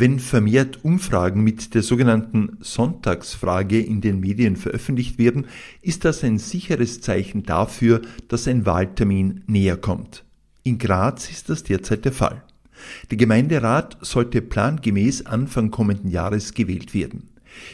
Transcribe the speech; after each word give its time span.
Wenn 0.00 0.18
vermehrt 0.18 0.82
Umfragen 0.82 1.44
mit 1.44 1.74
der 1.74 1.82
sogenannten 1.82 2.56
Sonntagsfrage 2.60 3.78
in 3.78 4.00
den 4.00 4.18
Medien 4.18 4.56
veröffentlicht 4.56 5.18
werden, 5.18 5.44
ist 5.82 6.06
das 6.06 6.24
ein 6.24 6.38
sicheres 6.38 7.02
Zeichen 7.02 7.42
dafür, 7.42 8.00
dass 8.28 8.48
ein 8.48 8.64
Wahltermin 8.64 9.44
näher 9.46 9.76
kommt. 9.76 10.24
In 10.62 10.78
Graz 10.78 11.28
ist 11.28 11.50
das 11.50 11.64
derzeit 11.64 12.06
der 12.06 12.12
Fall. 12.12 12.42
Der 13.10 13.18
Gemeinderat 13.18 13.98
sollte 14.00 14.40
plangemäß 14.40 15.26
Anfang 15.26 15.70
kommenden 15.70 16.10
Jahres 16.10 16.54
gewählt 16.54 16.94
werden. 16.94 17.28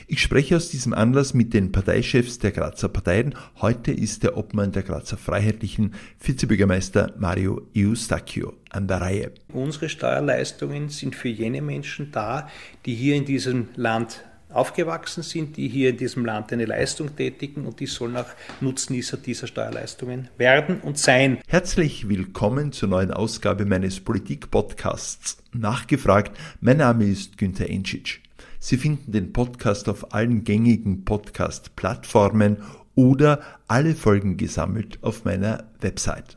Ich 0.07 0.23
spreche 0.23 0.57
aus 0.57 0.69
diesem 0.69 0.95
Anlass 0.95 1.35
mit 1.35 1.55
den 1.55 1.73
Parteichefs 1.73 2.39
der 2.39 2.53
Grazer 2.53 2.89
Parteien. 2.89 3.35
Heute 3.61 3.93
ist 3.93 4.23
der 4.23 4.37
Obmann 4.37 4.73
der 4.73 4.83
Grazer 4.83 5.17
Freiheitlichen 5.17 5.95
Vizebürgermeister 6.21 7.15
Mario 7.19 7.63
Eustachio 7.77 8.55
an 8.71 8.89
der 8.89 9.01
Reihe. 9.01 9.33
Unsere 9.53 9.89
Steuerleistungen 9.89 10.89
sind 10.89 11.15
für 11.15 11.29
jene 11.29 11.63
Menschen 11.63 12.13
da, 12.13 12.49
die 12.85 12.95
hier 12.95 13.17
in 13.17 13.25
diesem 13.25 13.69
Land 13.77 14.25
aufgewachsen 14.49 15.23
sind, 15.23 15.57
die 15.57 15.69
hier 15.69 15.91
in 15.91 15.97
diesem 15.97 16.25
Land 16.25 16.53
eine 16.53 16.65
Leistung 16.65 17.15
tätigen 17.15 17.67
und 17.67 17.81
die 17.81 17.87
sollen 17.87 18.17
auch 18.17 18.27
Nutznießer 18.61 19.17
dieser 19.17 19.47
Steuerleistungen 19.47 20.29
werden 20.39 20.81
und 20.81 20.99
sein. 20.99 21.39
Herzlich 21.47 22.09
willkommen 22.09 22.73
zur 22.73 22.89
neuen 22.89 23.11
Ausgabe 23.11 23.67
meines 23.67 24.01
Politik-Podcasts. 24.01 25.39
Nachgefragt, 25.53 26.37
mein 26.61 26.79
Name 26.79 27.05
ist 27.05 27.39
Günther 27.39 27.69
Enschitsch. 27.69 28.21
Sie 28.69 28.79
finden 28.79 29.13
den 29.13 29.33
Podcast 29.33 29.89
auf 29.89 30.13
allen 30.13 30.43
gängigen 30.43 31.05
Podcast-Plattformen 31.05 32.57
oder 32.97 33.39
alle 33.69 33.95
Folgen 33.95 34.37
gesammelt 34.39 34.99
auf 35.03 35.25
meiner 35.25 35.63
Website. 35.81 36.37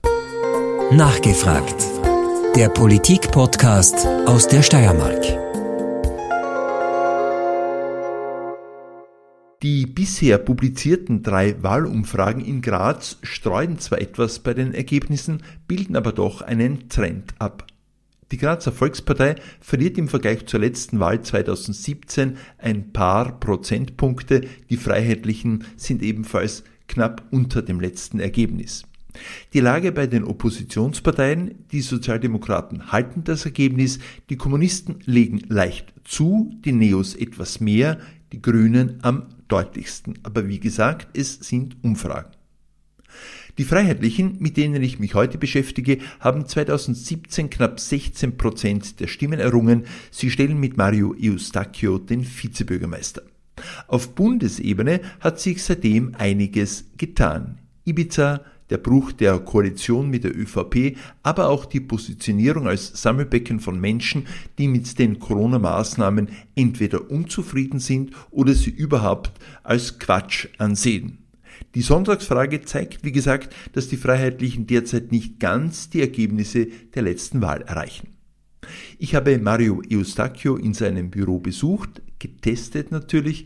Nachgefragt. 0.92 1.74
Der 2.56 2.70
Politik-Podcast 2.70 4.06
aus 4.28 4.48
der 4.48 4.62
Steiermark. 4.62 5.24
Die 9.64 9.88
bisher 9.88 10.38
publizierten 10.38 11.24
drei 11.24 11.56
Wahlumfragen 11.64 12.46
in 12.46 12.62
Graz 12.62 13.18
streuen 13.24 13.80
zwar 13.80 14.02
etwas 14.02 14.38
bei 14.38 14.54
den 14.54 14.76
Ergebnissen, 14.76 15.42
bilden 15.68 15.96
aber 15.96 16.12
doch 16.12 16.44
einen 16.44 16.90
Trend 16.90 17.34
ab. 17.40 17.66
Die 18.32 18.38
Grazer 18.38 18.72
Volkspartei 18.72 19.36
verliert 19.60 19.98
im 19.98 20.08
Vergleich 20.08 20.46
zur 20.46 20.60
letzten 20.60 21.00
Wahl 21.00 21.22
2017 21.22 22.38
ein 22.60 22.94
paar 22.94 23.40
Prozentpunkte, 23.40 24.42
die 24.70 24.78
Freiheitlichen 24.78 25.66
sind 25.78 26.04
ebenfalls 26.04 26.64
knapp 26.88 27.24
unter 27.32 27.62
dem 27.62 27.80
letzten 27.80 28.20
Ergebnis. 28.20 28.84
Die 29.54 29.60
Lage 29.60 29.92
bei 29.92 30.06
den 30.06 30.24
Oppositionsparteien, 30.24 31.66
die 31.72 31.82
Sozialdemokraten 31.82 32.92
halten 32.92 33.24
das 33.24 33.46
Ergebnis, 33.46 34.00
die 34.30 34.38
Kommunisten 34.38 35.00
legen 35.06 35.42
leicht 35.48 35.94
zu, 36.04 36.52
die 36.64 36.72
Neos 36.72 37.16
etwas 37.16 37.60
mehr, 37.60 38.00
die 38.32 38.42
Grünen 38.42 39.00
am 39.02 39.26
deutlichsten. 39.48 40.20
Aber 40.22 40.48
wie 40.48 40.60
gesagt, 40.60 41.18
es 41.18 41.34
sind 41.34 41.78
Umfragen. 41.82 42.32
Die 43.60 43.66
Freiheitlichen, 43.66 44.38
mit 44.40 44.56
denen 44.56 44.82
ich 44.82 45.00
mich 45.00 45.16
heute 45.16 45.38
beschäftige, 45.38 45.98
haben 46.22 46.48
2017 46.48 47.50
knapp 47.50 47.82
16 47.82 48.38
Prozent 48.38 49.02
der 49.02 49.08
Stimmen 49.08 49.42
errungen. 49.42 49.84
Sie 50.12 50.32
stellen 50.32 50.62
mit 50.62 50.78
Mario 50.78 51.14
Eustachio 51.22 51.98
den 51.98 52.26
Vizebürgermeister. 52.26 53.22
Auf 53.90 54.16
Bundesebene 54.16 55.02
hat 55.20 55.42
sich 55.42 55.62
seitdem 55.62 56.16
einiges 56.18 56.86
getan. 56.96 57.58
Ibiza, 57.84 58.46
der 58.70 58.78
Bruch 58.78 59.12
der 59.12 59.38
Koalition 59.40 60.10
mit 60.10 60.24
der 60.24 60.38
ÖVP, 60.38 60.96
aber 61.22 61.50
auch 61.50 61.66
die 61.66 61.82
Positionierung 61.82 62.66
als 62.66 63.02
Sammelbecken 63.02 63.60
von 63.60 63.78
Menschen, 63.78 64.26
die 64.58 64.70
mit 64.70 64.98
den 64.98 65.20
Corona-Maßnahmen 65.20 66.30
entweder 66.56 67.12
unzufrieden 67.12 67.82
sind 67.82 68.12
oder 68.32 68.54
sie 68.54 68.70
überhaupt 68.70 69.34
als 69.64 70.00
Quatsch 70.00 70.48
ansehen. 70.60 71.18
Die 71.76 71.82
Sonntagsfrage 71.82 72.62
zeigt, 72.62 73.04
wie 73.04 73.12
gesagt, 73.12 73.56
dass 73.74 73.88
die 73.88 73.98
Freiheitlichen 73.98 74.66
derzeit 74.66 75.12
nicht 75.12 75.40
ganz 75.40 75.90
die 75.90 76.02
Ergebnisse 76.02 76.68
der 76.96 77.04
letzten 77.04 77.42
Wahl 77.42 77.62
erreichen. 77.62 78.16
Ich 78.98 79.16
habe 79.16 79.38
Mario 79.38 79.82
Eustachio 79.92 80.56
in 80.56 80.74
seinem 80.74 81.10
Büro 81.10 81.40
besucht, 81.40 82.02
getestet 82.20 82.92
natürlich, 82.92 83.46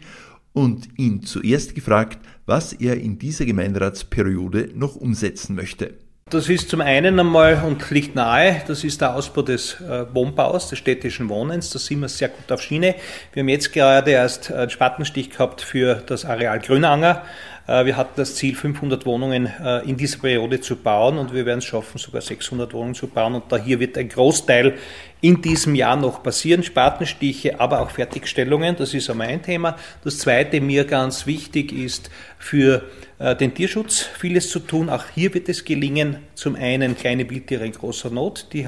und 0.53 0.87
ihn 0.97 1.23
zuerst 1.23 1.75
gefragt, 1.75 2.19
was 2.45 2.73
er 2.73 2.99
in 2.99 3.17
dieser 3.17 3.45
Gemeinderatsperiode 3.45 4.69
noch 4.75 4.95
umsetzen 4.95 5.55
möchte. 5.55 5.95
Das 6.29 6.47
ist 6.47 6.69
zum 6.69 6.81
einen 6.81 7.19
einmal 7.19 7.61
und 7.65 7.89
liegt 7.91 8.15
nahe, 8.15 8.61
das 8.65 8.83
ist 8.83 9.01
der 9.01 9.13
Ausbau 9.13 9.41
des 9.41 9.79
äh, 9.81 10.05
Wohnbaus, 10.13 10.69
des 10.69 10.79
städtischen 10.79 11.27
Wohnens. 11.29 11.69
Da 11.69 11.79
sind 11.79 11.99
wir 11.99 12.07
sehr 12.07 12.29
gut 12.29 12.51
auf 12.51 12.61
Schiene. 12.61 12.95
Wir 13.33 13.41
haben 13.41 13.49
jetzt 13.49 13.73
gerade 13.73 14.11
erst 14.11 14.51
einen 14.51 14.69
Spatenstich 14.69 15.29
gehabt 15.29 15.61
für 15.61 15.95
das 15.95 16.23
Areal 16.23 16.59
Grünanger. 16.59 17.23
Äh, 17.67 17.85
wir 17.85 17.97
hatten 17.97 18.13
das 18.15 18.35
Ziel, 18.35 18.55
500 18.55 19.05
Wohnungen 19.05 19.47
äh, 19.63 19.79
in 19.87 19.97
dieser 19.97 20.19
Periode 20.19 20.59
zu 20.59 20.75
bauen 20.75 21.17
und 21.17 21.33
wir 21.33 21.45
werden 21.45 21.59
es 21.59 21.65
schaffen, 21.65 21.97
sogar 21.97 22.21
600 22.21 22.73
Wohnungen 22.73 22.95
zu 22.95 23.07
bauen. 23.07 23.35
Und 23.35 23.51
da 23.51 23.57
hier 23.57 23.79
wird 23.79 23.97
ein 23.97 24.09
Großteil 24.09 24.75
in 25.21 25.41
diesem 25.41 25.73
Jahr 25.73 25.95
noch 25.95 26.21
passieren, 26.21 26.63
Spatenstiche, 26.63 27.59
aber 27.59 27.79
auch 27.79 27.89
Fertigstellungen. 27.89 28.75
Das 28.75 28.93
ist 28.93 29.09
einmal 29.09 29.27
ein 29.27 29.41
Thema. 29.41 29.77
Das 30.03 30.17
zweite 30.17 30.59
mir 30.59 30.83
ganz 30.83 31.25
wichtig 31.25 31.71
ist 31.71 32.09
für 32.37 32.83
äh, 33.19 33.33
den 33.33 33.53
Tierschutz 33.53 34.01
vieles 34.01 34.49
zu 34.49 34.59
tun. 34.59 34.89
Auch 34.89 35.05
hier 35.15 35.33
wird 35.33 35.47
es 35.47 35.63
gelingen, 35.63 36.17
zum 36.35 36.57
einen 36.57 36.97
kleine 36.97 37.29
Wildtiere 37.29 37.65
in 37.65 37.71
großer 37.71 38.09
Not, 38.09 38.47
die 38.51 38.67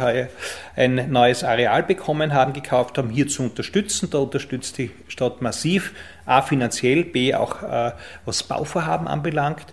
ein 0.77 1.11
neues 1.11 1.43
Areal 1.43 1.83
bekommen 1.83 2.33
haben, 2.33 2.53
gekauft 2.53 2.97
haben, 2.97 3.09
hier 3.09 3.27
zu 3.27 3.43
unterstützen. 3.43 4.09
Da 4.09 4.19
unterstützt 4.19 4.77
die 4.77 4.91
Stadt 5.09 5.41
massiv, 5.41 5.93
a 6.25 6.41
finanziell, 6.41 7.03
b 7.03 7.33
auch 7.33 7.63
äh, 7.63 7.91
was 8.25 8.43
Bauvorhaben 8.43 9.07
anbelangt. 9.07 9.65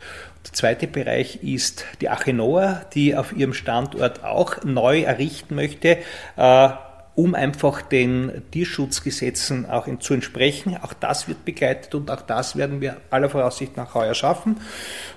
Der 0.45 0.53
zweite 0.53 0.87
Bereich 0.87 1.43
ist 1.43 1.85
die 2.01 2.09
Achenoa, 2.09 2.83
die 2.95 3.17
auf 3.17 3.33
ihrem 3.33 3.55
Standort 3.55 4.25
auch 4.25 4.65
neu 4.65 5.03
errichten 5.03 5.55
möchte. 5.55 5.99
Äh, 6.37 6.69
um 7.15 7.35
einfach 7.35 7.83
den 7.83 8.43
Tierschutzgesetzen 8.53 9.69
auch 9.69 9.87
zu 9.99 10.15
entsprechen. 10.15 10.79
Auch 10.81 10.95
das 10.95 11.29
wird 11.29 11.45
begleitet 11.45 11.95
und 11.95 12.11
auch 12.11 12.23
das 12.23 12.57
werden 12.57 12.81
wir 12.81 12.97
aller 13.11 13.29
Voraussicht 13.29 13.77
nach 13.77 13.95
heuer 13.95 14.15
schaffen. 14.15 14.59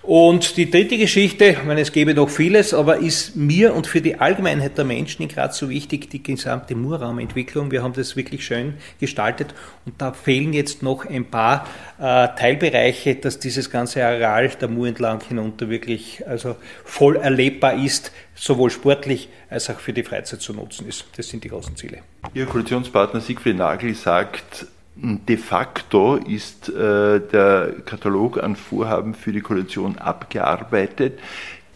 Und 0.02 0.58
die 0.58 0.70
dritte 0.70 0.98
Geschichte, 0.98 1.46
ich 1.46 1.64
meine, 1.64 1.80
es 1.80 1.94
gäbe 1.94 2.14
noch 2.14 2.30
vieles, 2.30 2.74
aber 2.74 2.98
ist 2.98 3.38
mir 3.38 3.74
und 3.74 3.88
für 3.88 4.02
die 4.02 4.20
Allgemeinheit 4.20 4.78
der 4.78 4.84
Menschen 4.84 5.24
in 5.24 5.30
Graz 5.30 5.58
so 5.58 5.70
wichtig, 5.70 6.10
die 6.10 6.22
gesamte 6.22 6.76
Murraumentwicklung. 6.76 7.72
Wir 7.72 7.82
haben 7.82 7.94
das 7.94 8.18
wirklich 8.18 8.46
schön 8.46 8.74
gestaltet 9.00 9.56
und 9.86 9.94
da 10.02 10.12
fehlen 10.12 10.52
jetzt 10.52 10.84
noch 10.84 11.06
ein 11.06 11.26
paar 11.26 11.66
äh, 11.98 12.28
Teilbereiche, 12.38 13.16
dass 13.16 13.40
dieses 13.40 13.72
ganze 13.72 14.06
Areal 14.06 14.50
der 14.50 14.68
Mur 14.68 14.88
entlang 14.88 15.22
hinunter 15.26 15.70
wirklich 15.70 16.28
also 16.28 16.58
voll 16.84 17.16
erlebbar 17.16 17.82
ist, 17.82 18.12
sowohl 18.35 18.69
sportlich 18.69 19.29
als 19.50 19.69
auch 19.69 19.79
für 19.79 19.94
die 19.94 20.03
Freizeit 20.03 20.41
zu 20.41 20.53
nutzen 20.53 20.88
ist. 20.88 21.06
Das 21.16 21.29
sind 21.29 21.44
die 21.44 21.50
großen 21.50 21.75
Ziele. 21.75 22.00
Ihr 22.34 22.46
Koalitionspartner 22.46 23.22
Siegfried 23.22 23.57
Nagel 23.57 23.96
sagt, 23.96 24.68
De 24.97 25.35
facto 25.35 26.16
ist 26.16 26.69
äh, 26.69 27.19
der 27.19 27.73
Katalog 27.85 28.41
an 28.41 28.56
Vorhaben 28.56 29.13
für 29.13 29.34
die 29.34 29.41
Koalition 29.41 29.97
abgearbeitet. 29.97 31.19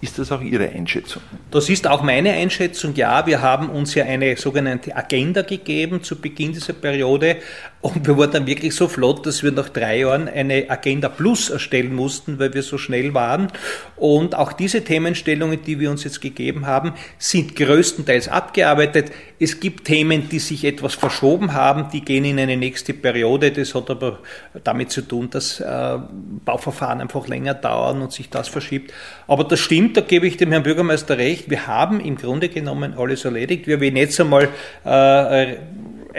Ist 0.01 0.17
das 0.17 0.31
auch 0.31 0.39
Ihre 0.39 0.69
Einschätzung? 0.69 1.21
Das 1.51 1.67
ist 1.69 1.85
auch 1.85 2.01
meine 2.01 2.31
Einschätzung, 2.31 2.95
ja. 2.95 3.25
Wir 3.27 3.41
haben 3.41 3.69
uns 3.69 3.93
ja 3.95 4.05
eine 4.05 4.37
sogenannte 4.37 4.95
Agenda 4.95 5.41
gegeben 5.41 6.01
zu 6.01 6.21
Beginn 6.21 6.53
dieser 6.53 6.71
Periode 6.71 7.37
und 7.81 8.07
wir 8.07 8.15
wurden 8.15 8.31
dann 8.31 8.47
wirklich 8.47 8.75
so 8.75 8.87
flott, 8.87 9.25
dass 9.25 9.41
wir 9.41 9.51
nach 9.51 9.69
drei 9.69 9.99
Jahren 9.99 10.27
eine 10.27 10.69
Agenda 10.69 11.09
Plus 11.09 11.49
erstellen 11.49 11.95
mussten, 11.95 12.37
weil 12.39 12.53
wir 12.53 12.61
so 12.61 12.77
schnell 12.77 13.13
waren. 13.13 13.51
Und 13.95 14.35
auch 14.35 14.53
diese 14.53 14.83
Themenstellungen, 14.83 15.61
die 15.63 15.79
wir 15.79 15.89
uns 15.89 16.03
jetzt 16.03 16.21
gegeben 16.21 16.67
haben, 16.67 16.93
sind 17.17 17.55
größtenteils 17.55 18.27
abgearbeitet. 18.27 19.11
Es 19.39 19.59
gibt 19.59 19.85
Themen, 19.85 20.29
die 20.29 20.39
sich 20.39 20.65
etwas 20.65 20.93
verschoben 20.93 21.53
haben, 21.53 21.89
die 21.91 22.01
gehen 22.01 22.25
in 22.25 22.39
eine 22.39 22.57
nächste 22.57 22.93
Periode. 22.93 23.51
Das 23.51 23.73
hat 23.73 23.89
aber 23.89 24.19
damit 24.63 24.91
zu 24.91 25.01
tun, 25.01 25.29
dass 25.29 25.59
äh, 25.59 25.97
Bauverfahren 26.45 27.01
einfach 27.01 27.27
länger 27.27 27.53
dauern 27.53 28.01
und 28.01 28.11
sich 28.11 28.29
das 28.29 28.49
verschiebt. 28.49 28.93
Aber 29.27 29.43
das 29.43 29.59
stimmt 29.59 29.79
stimmt, 29.79 29.97
da 29.97 30.01
gebe 30.01 30.27
ich 30.27 30.37
dem 30.37 30.51
Herrn 30.51 30.63
Bürgermeister 30.63 31.17
recht. 31.17 31.49
Wir 31.49 31.67
haben 31.67 31.99
im 31.99 32.17
Grunde 32.17 32.49
genommen 32.49 32.93
alles 32.97 33.23
erledigt. 33.23 33.65
Wir 33.65 33.79
werden 33.79 33.95
jetzt 33.95 34.19
einmal 34.19 34.49
äh, 34.85 35.55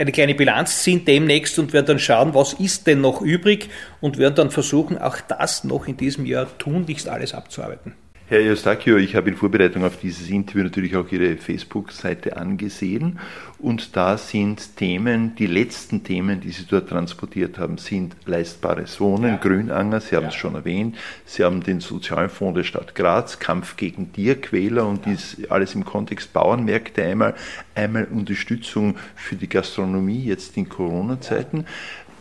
eine 0.00 0.12
kleine 0.12 0.34
Bilanz 0.34 0.82
ziehen 0.82 1.04
demnächst 1.04 1.58
und 1.58 1.74
werden 1.74 1.86
dann 1.86 1.98
schauen, 1.98 2.34
was 2.34 2.54
ist 2.54 2.86
denn 2.86 3.02
noch 3.02 3.20
übrig 3.20 3.68
und 4.00 4.16
werden 4.16 4.34
dann 4.34 4.50
versuchen, 4.50 4.96
auch 4.96 5.18
das 5.20 5.62
noch 5.62 5.86
in 5.86 5.98
diesem 5.98 6.24
Jahr 6.24 6.46
tunlichst 6.58 7.06
alles 7.06 7.34
abzuarbeiten. 7.34 7.94
Herr 8.30 8.48
Eustachio, 8.48 8.96
ich 8.96 9.16
habe 9.16 9.30
in 9.30 9.34
Vorbereitung 9.34 9.82
auf 9.82 9.96
dieses 9.96 10.30
Interview 10.30 10.62
natürlich 10.62 10.94
auch 10.94 11.10
Ihre 11.10 11.36
Facebook-Seite 11.36 12.36
angesehen 12.36 13.18
und 13.58 13.96
da 13.96 14.16
sind 14.16 14.76
Themen, 14.76 15.34
die 15.34 15.48
letzten 15.48 16.04
Themen, 16.04 16.40
die 16.40 16.50
Sie 16.50 16.64
dort 16.64 16.90
transportiert 16.90 17.58
haben, 17.58 17.76
sind 17.76 18.14
leistbares 18.26 19.00
Wohnen, 19.00 19.30
ja. 19.30 19.36
Grünanger, 19.38 20.00
Sie 20.00 20.14
haben 20.14 20.22
ja. 20.22 20.28
es 20.28 20.36
schon 20.36 20.54
erwähnt, 20.54 20.96
Sie 21.24 21.42
haben 21.42 21.64
den 21.64 21.80
Sozialfonds 21.80 22.54
der 22.54 22.62
Stadt 22.62 22.94
Graz, 22.94 23.40
Kampf 23.40 23.76
gegen 23.76 24.12
Tierquäler 24.12 24.86
und 24.86 25.06
ja. 25.06 25.10
dies 25.10 25.50
alles 25.50 25.74
im 25.74 25.84
Kontext 25.84 26.32
Bauernmärkte 26.32 27.02
einmal, 27.02 27.34
einmal 27.74 28.04
Unterstützung 28.04 28.94
für 29.16 29.34
die 29.34 29.48
Gastronomie 29.48 30.22
jetzt 30.22 30.56
in 30.56 30.68
Corona-Zeiten. 30.68 31.66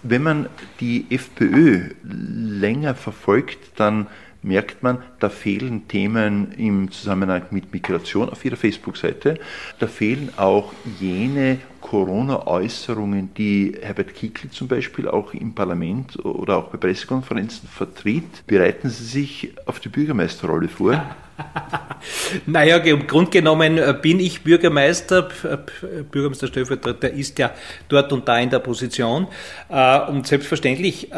Wenn 0.02 0.24
man 0.24 0.50
die 0.80 1.06
FPÖ 1.12 1.90
länger 2.02 2.96
verfolgt, 2.96 3.60
dann 3.76 4.08
merkt 4.42 4.84
man, 4.84 5.00
da 5.20 5.30
fehlen 5.30 5.88
Themen 5.88 6.54
im 6.54 6.92
Zusammenhang 6.92 7.44
mit 7.52 7.74
Migration 7.74 8.30
auf 8.30 8.44
ihrer 8.46 8.56
Facebook-Seite. 8.56 9.40
Da 9.80 9.88
fehlen 9.88 10.32
auch 10.38 10.74
jene 11.00 11.60
Corona-Äußerungen, 11.82 13.34
die 13.34 13.78
Herbert 13.82 14.14
Kickl 14.14 14.50
zum 14.50 14.68
Beispiel 14.68 15.08
auch 15.08 15.34
im 15.34 15.54
Parlament 15.54 16.24
oder 16.24 16.58
auch 16.58 16.70
bei 16.70 16.78
Pressekonferenzen 16.78 17.68
vertritt. 17.68 18.46
Bereiten 18.48 18.90
Sie 18.90 19.04
sich 19.04 19.54
auf 19.66 19.80
die 19.80 19.90
Bürgermeisterrolle 19.90 20.68
vor? 20.68 21.04
naja, 22.46 22.78
im 22.78 23.08
Grunde 23.08 23.32
genommen 23.32 23.78
äh, 23.78 23.96
bin 24.00 24.20
ich 24.20 24.44
Bürgermeister, 24.44 25.30
äh, 25.44 26.04
Bürgermeister 26.04 26.48
Stellvertreter 26.48 27.12
ist 27.12 27.40
ja 27.40 27.52
dort 27.88 28.12
und 28.12 28.28
da 28.28 28.40
in 28.40 28.50
der 28.50 28.60
Position. 28.60 29.28
Äh, 29.70 30.02
und 30.10 30.28
selbstverständlich, 30.28 31.10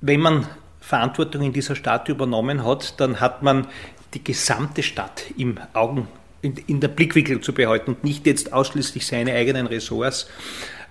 wenn 0.00 0.20
man 0.20 0.46
Verantwortung 0.86 1.42
in 1.42 1.52
dieser 1.52 1.74
Stadt 1.74 2.08
übernommen 2.08 2.64
hat, 2.64 3.00
dann 3.00 3.18
hat 3.20 3.42
man 3.42 3.66
die 4.14 4.22
gesamte 4.22 4.84
Stadt 4.84 5.24
im 5.36 5.58
Augen, 5.72 6.06
in, 6.42 6.54
in 6.68 6.78
der 6.78 6.88
Blickwinkel 6.88 7.40
zu 7.40 7.52
behalten 7.52 7.90
und 7.90 8.04
nicht 8.04 8.24
jetzt 8.24 8.52
ausschließlich 8.52 9.04
seine 9.04 9.32
eigenen 9.32 9.66
Ressorts. 9.66 10.28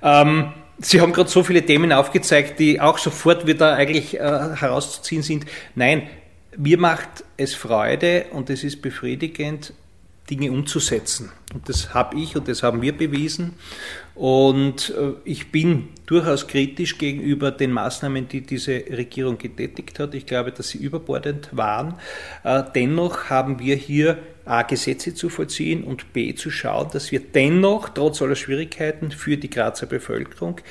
Ähm, 0.03 0.51
Sie 0.79 0.99
haben 0.99 1.13
gerade 1.13 1.29
so 1.29 1.41
viele 1.41 1.65
Themen 1.65 1.93
aufgezeigt, 1.93 2.59
die 2.59 2.81
auch 2.81 2.97
sofort 2.97 3.47
wieder 3.47 3.75
eigentlich 3.75 4.19
äh, 4.19 4.19
herauszuziehen 4.19 5.23
sind. 5.23 5.45
Nein, 5.73 6.09
mir 6.57 6.77
macht 6.77 7.23
es 7.37 7.53
Freude 7.53 8.25
und 8.33 8.49
es 8.49 8.65
ist 8.65 8.81
befriedigend, 8.81 9.71
Dinge 10.29 10.51
umzusetzen. 10.51 11.31
Und 11.53 11.69
das 11.69 11.93
habe 11.93 12.17
ich 12.17 12.35
und 12.35 12.47
das 12.47 12.63
haben 12.63 12.81
wir 12.81 12.97
bewiesen. 12.97 13.53
Und 14.15 14.93
äh, 14.97 15.13
ich 15.23 15.51
bin 15.51 15.89
durchaus 16.05 16.47
kritisch 16.47 16.97
gegenüber 16.97 17.51
den 17.51 17.71
Maßnahmen, 17.71 18.27
die 18.27 18.41
diese 18.41 18.71
Regierung 18.71 19.37
getätigt 19.37 19.99
hat. 19.99 20.15
Ich 20.15 20.25
glaube, 20.25 20.51
dass 20.51 20.69
sie 20.69 20.79
überbordend 20.79 21.49
waren. 21.51 21.95
Äh, 22.43 22.63
dennoch 22.73 23.29
haben 23.29 23.59
wir 23.59 23.75
hier 23.75 24.17
A, 24.45 24.63
Gesetze 24.63 25.13
zu 25.13 25.29
vollziehen 25.29 25.83
und 25.83 26.13
B, 26.13 26.33
zu 26.35 26.49
schauen, 26.49 26.89
dass 26.91 27.11
wir 27.11 27.19
dennoch, 27.19 27.89
trotz 27.89 28.21
aller 28.21 28.35
Schwierigkeiten 28.35 29.11
für 29.11 29.37
die 29.37 29.49
Grazer 29.49 29.87
Bevölkerung, 29.87 30.61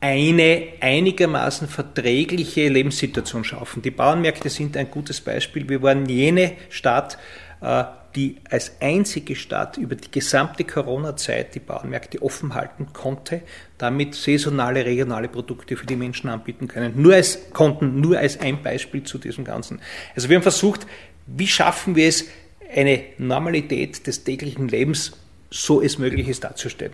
eine 0.00 0.68
einigermaßen 0.80 1.68
verträgliche 1.68 2.68
Lebenssituation 2.68 3.44
schaffen. 3.44 3.82
Die 3.82 3.90
Bauernmärkte 3.90 4.48
sind 4.48 4.76
ein 4.76 4.90
gutes 4.90 5.20
Beispiel. 5.20 5.68
Wir 5.68 5.82
waren 5.82 6.06
jene 6.06 6.52
Stadt, 6.70 7.18
äh, 7.60 7.84
die 8.16 8.36
als 8.48 8.72
einzige 8.80 9.36
Stadt 9.36 9.76
über 9.76 9.94
die 9.94 10.10
gesamte 10.10 10.64
Corona-Zeit 10.64 11.54
die 11.54 11.60
Bauernmärkte 11.60 12.22
offen 12.22 12.54
halten 12.54 12.88
konnte, 12.92 13.42
damit 13.78 14.14
saisonale, 14.14 14.84
regionale 14.84 15.28
Produkte 15.28 15.76
für 15.76 15.86
die 15.86 15.96
Menschen 15.96 16.28
anbieten 16.28 16.68
können. 16.68 17.00
Nur 17.00 17.14
als, 17.14 17.50
konnten, 17.52 18.00
nur 18.00 18.18
als 18.18 18.40
ein 18.40 18.62
Beispiel 18.62 19.02
zu 19.04 19.18
diesem 19.18 19.44
Ganzen. 19.44 19.80
Also 20.14 20.28
wir 20.28 20.36
haben 20.36 20.42
versucht, 20.42 20.86
wie 21.26 21.46
schaffen 21.46 21.94
wir 21.96 22.08
es, 22.08 22.26
eine 22.74 23.02
Normalität 23.18 24.06
des 24.06 24.24
täglichen 24.24 24.68
Lebens, 24.68 25.12
so 25.50 25.82
es 25.82 25.98
möglich 25.98 26.28
ist, 26.28 26.44
darzustellen. 26.44 26.92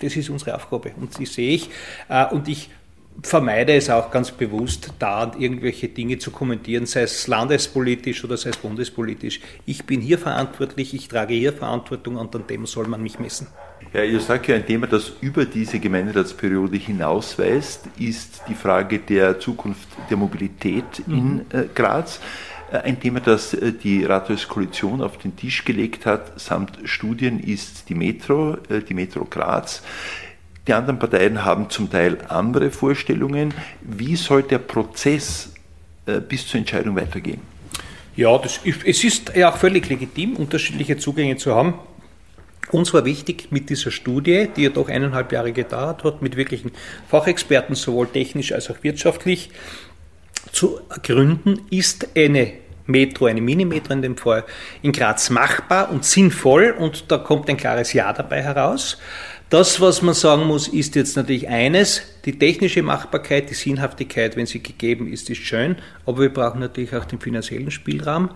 Das 0.00 0.16
ist 0.16 0.30
unsere 0.30 0.54
Aufgabe 0.54 0.92
und 0.96 1.18
die 1.18 1.26
sehe 1.26 1.54
ich. 1.54 1.70
Äh, 2.08 2.26
und 2.26 2.48
ich 2.48 2.70
vermeide 3.22 3.74
es 3.74 3.90
auch 3.90 4.10
ganz 4.10 4.30
bewusst, 4.30 4.92
da 4.98 5.32
irgendwelche 5.38 5.88
Dinge 5.88 6.18
zu 6.18 6.30
kommentieren, 6.30 6.86
sei 6.86 7.02
es 7.02 7.26
landespolitisch 7.26 8.24
oder 8.24 8.36
sei 8.36 8.50
es 8.50 8.56
bundespolitisch. 8.56 9.40
Ich 9.64 9.84
bin 9.84 10.00
hier 10.00 10.18
verantwortlich, 10.18 10.94
ich 10.94 11.08
trage 11.08 11.34
hier 11.34 11.52
Verantwortung 11.52 12.16
und 12.16 12.34
an 12.34 12.46
dem 12.46 12.66
soll 12.66 12.86
man 12.86 13.02
mich 13.02 13.18
messen. 13.18 13.48
Ja, 13.92 14.02
ihr 14.02 14.20
sagt 14.20 14.48
ja, 14.48 14.56
ein 14.56 14.66
Thema, 14.66 14.86
das 14.86 15.12
über 15.20 15.44
diese 15.44 15.78
Gemeinderatsperiode 15.78 16.76
hinausweist, 16.76 17.88
ist 17.98 18.42
die 18.48 18.54
Frage 18.54 18.98
der 18.98 19.38
Zukunft 19.38 19.88
der 20.10 20.16
Mobilität 20.16 20.84
in 21.06 21.34
mhm. 21.34 21.40
äh, 21.52 21.64
Graz. 21.74 22.20
Äh, 22.70 22.78
ein 22.78 23.00
Thema, 23.00 23.20
das 23.20 23.54
äh, 23.54 23.72
die 23.72 24.04
Rathauskoalition 24.04 25.02
auf 25.02 25.18
den 25.18 25.36
Tisch 25.36 25.64
gelegt 25.64 26.04
hat, 26.04 26.38
samt 26.38 26.78
Studien, 26.84 27.38
ist 27.38 27.88
die 27.88 27.94
Metro, 27.94 28.56
die 28.88 28.94
Metro 28.94 29.24
Graz. 29.24 29.82
Die 30.66 30.72
anderen 30.72 30.98
Parteien 30.98 31.44
haben 31.44 31.70
zum 31.70 31.90
Teil 31.90 32.18
andere 32.28 32.70
Vorstellungen. 32.70 33.54
Wie 33.82 34.16
soll 34.16 34.42
der 34.42 34.58
Prozess 34.58 35.54
äh, 36.06 36.20
bis 36.20 36.48
zur 36.48 36.58
Entscheidung 36.58 36.96
weitergehen? 36.96 37.40
Ja, 38.16 38.36
das, 38.38 38.60
es 38.64 39.04
ist 39.04 39.32
ja 39.36 39.52
auch 39.52 39.58
völlig 39.58 39.88
legitim, 39.88 40.36
unterschiedliche 40.36 40.96
Zugänge 40.96 41.36
zu 41.36 41.54
haben. 41.54 41.74
Uns 42.72 42.92
war 42.92 43.04
wichtig 43.04 43.48
mit 43.50 43.70
dieser 43.70 43.92
Studie, 43.92 44.48
die 44.56 44.64
ja 44.64 44.70
doch 44.70 44.88
eineinhalb 44.88 45.30
Jahre 45.30 45.52
gedauert 45.52 46.02
hat, 46.02 46.22
mit 46.22 46.36
wirklichen 46.36 46.72
Fachexperten, 47.08 47.76
sowohl 47.76 48.08
technisch 48.08 48.52
als 48.52 48.70
auch 48.70 48.82
wirtschaftlich, 48.82 49.50
zu 50.50 50.80
gründen, 51.02 51.60
ist 51.70 52.08
eine 52.16 52.54
Metro, 52.86 53.26
eine 53.26 53.40
Mini-Metro 53.40 53.92
in 53.92 54.02
dem 54.02 54.16
Fall, 54.16 54.44
in 54.82 54.92
Graz 54.92 55.30
machbar 55.30 55.90
und 55.90 56.04
sinnvoll 56.04 56.74
und 56.76 57.10
da 57.10 57.18
kommt 57.18 57.48
ein 57.48 57.56
klares 57.56 57.92
Ja 57.92 58.12
dabei 58.12 58.42
heraus. 58.42 58.98
Das, 59.48 59.80
was 59.80 60.02
man 60.02 60.14
sagen 60.14 60.44
muss, 60.44 60.66
ist 60.66 60.96
jetzt 60.96 61.16
natürlich 61.16 61.46
eines, 61.46 62.02
die 62.24 62.36
technische 62.36 62.82
Machbarkeit, 62.82 63.48
die 63.48 63.54
Sinnhaftigkeit, 63.54 64.36
wenn 64.36 64.46
sie 64.46 64.60
gegeben 64.60 65.06
ist, 65.06 65.30
ist 65.30 65.42
schön, 65.42 65.76
aber 66.04 66.22
wir 66.22 66.32
brauchen 66.32 66.58
natürlich 66.58 66.92
auch 66.96 67.04
den 67.04 67.20
finanziellen 67.20 67.70
Spielraum. 67.70 68.30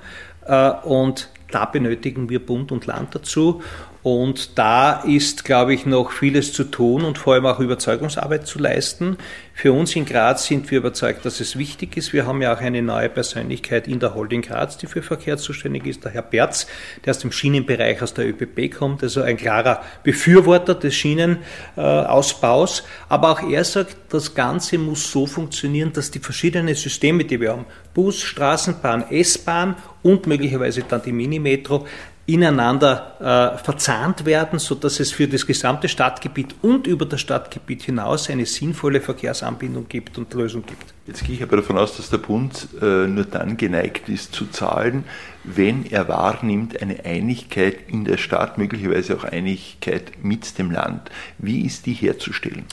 Äh, 0.47 0.71
und 0.85 1.29
da 1.51 1.65
benötigen 1.65 2.29
wir 2.29 2.45
Bund 2.45 2.71
und 2.71 2.87
Land 2.87 3.17
dazu. 3.17 3.61
Und 4.03 4.59
da 4.59 5.03
ist, 5.03 5.45
glaube 5.45 5.75
ich, 5.75 5.85
noch 5.85 6.11
vieles 6.11 6.55
zu 6.55 6.65
tun 6.65 7.05
und 7.05 7.19
vor 7.19 7.35
allem 7.35 7.45
auch 7.45 7.61
Überzeugungsarbeit 7.61 8.47
zu 8.47 8.59
leisten. 8.59 9.19
Für 9.53 9.75
uns 9.75 9.95
in 9.95 10.07
Graz 10.07 10.47
sind 10.47 10.71
wir 10.71 10.79
überzeugt, 10.79 11.27
dass 11.27 11.39
es 11.41 11.59
wichtig 11.59 11.99
ist. 11.99 12.15
Wir 12.15 12.27
haben 12.27 12.41
ja 12.41 12.55
auch 12.55 12.61
eine 12.61 12.81
neue 12.81 13.11
Persönlichkeit 13.11 13.87
in 13.87 14.01
der 14.01 14.15
Holding 14.15 14.41
Graz, 14.41 14.79
die 14.79 14.87
für 14.87 15.03
Verkehr 15.03 15.37
zuständig 15.37 15.87
ist, 15.87 16.03
der 16.03 16.13
Herr 16.13 16.23
Berz, 16.23 16.67
der 17.05 17.11
aus 17.11 17.19
dem 17.19 17.31
Schienenbereich, 17.31 18.01
aus 18.01 18.15
der 18.15 18.27
ÖPP 18.27 18.75
kommt, 18.75 19.03
also 19.03 19.21
ein 19.21 19.37
klarer 19.37 19.83
Befürworter 20.03 20.75
des 20.75 20.95
Schienenausbaus. 20.95 22.85
Aber 23.11 23.33
auch 23.33 23.43
er 23.43 23.65
sagt, 23.65 23.97
das 24.09 24.35
Ganze 24.35 24.79
muss 24.79 25.13
so 25.13 25.27
funktionieren, 25.27 25.93
dass 25.93 26.11
die 26.11 26.21
verschiedenen 26.21 26.75
Systeme, 26.75 27.27
die 27.27 27.39
wir 27.39 27.51
haben, 27.53 27.67
Bus, 27.93 28.23
Straßenbahn, 28.23 29.11
S-Bahn 29.11 29.77
und 30.03 30.27
möglicherweise 30.27 30.85
dann 30.89 31.03
die 31.03 31.13
Minimetro, 31.13 31.87
ineinander 32.27 33.55
äh, 33.57 33.59
verzahnt 33.59 34.25
werden, 34.25 34.59
sodass 34.59 35.01
es 35.01 35.11
für 35.11 35.27
das 35.27 35.47
gesamte 35.47 35.89
Stadtgebiet 35.89 36.55
und 36.63 36.87
über 36.87 37.07
das 37.07 37.21
Stadtgebiet 37.21 37.83
hinaus 37.83 38.31
eine 38.31 38.47
sinnvolle 38.47 39.01
Verkehrsanbindung 39.01 39.89
gibt 39.89 40.17
und 40.19 40.33
Lösung 40.35 40.65
gibt. 40.65 40.95
Jetzt 41.07 41.25
gehe 41.25 41.35
ich 41.35 41.43
aber 41.43 41.57
davon 41.57 41.77
aus, 41.77 41.97
dass 41.97 42.11
der 42.11 42.19
Bund 42.19 42.69
äh, 42.81 43.07
nur 43.07 43.25
dann 43.25 43.57
geneigt 43.57 44.09
ist 44.09 44.33
zu 44.33 44.47
zahlen, 44.47 45.05
wenn 45.45 45.87
er 45.91 46.09
wahrnimmt 46.09 46.81
eine 46.83 47.05
Einigkeit 47.05 47.77
in 47.89 48.05
der 48.05 48.17
Stadt, 48.19 48.59
möglicherweise 48.59 49.17
auch 49.17 49.25
Einigkeit 49.25 50.13
mit 50.23 50.59
dem 50.59 50.71
Land. 50.71 51.11
Wie 51.39 51.63
ist 51.63 51.87
die 51.87 51.95
herzustellen? 51.95 52.65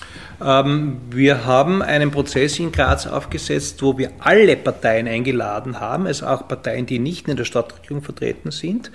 Ähm, 0.44 0.98
wir 1.10 1.46
haben 1.46 1.82
einen 1.82 2.12
Prozess 2.12 2.60
in 2.60 2.72
Graz 2.72 3.08
aufgesetzt, 3.08 3.82
wo 3.82 3.98
wir 3.98 4.12
alle 4.20 4.58
Parteien 4.58 5.08
eingeladen 5.08 5.80
haben, 5.80 6.08
also 6.08 6.28
auch 6.28 6.48
Parteien, 6.48 6.86
die 6.86 7.00
nicht 7.00 7.28
in 7.28 7.38
der 7.38 7.46
Stadtregierung 7.46 8.04
vertreten 8.04 8.52
sind 8.52 8.92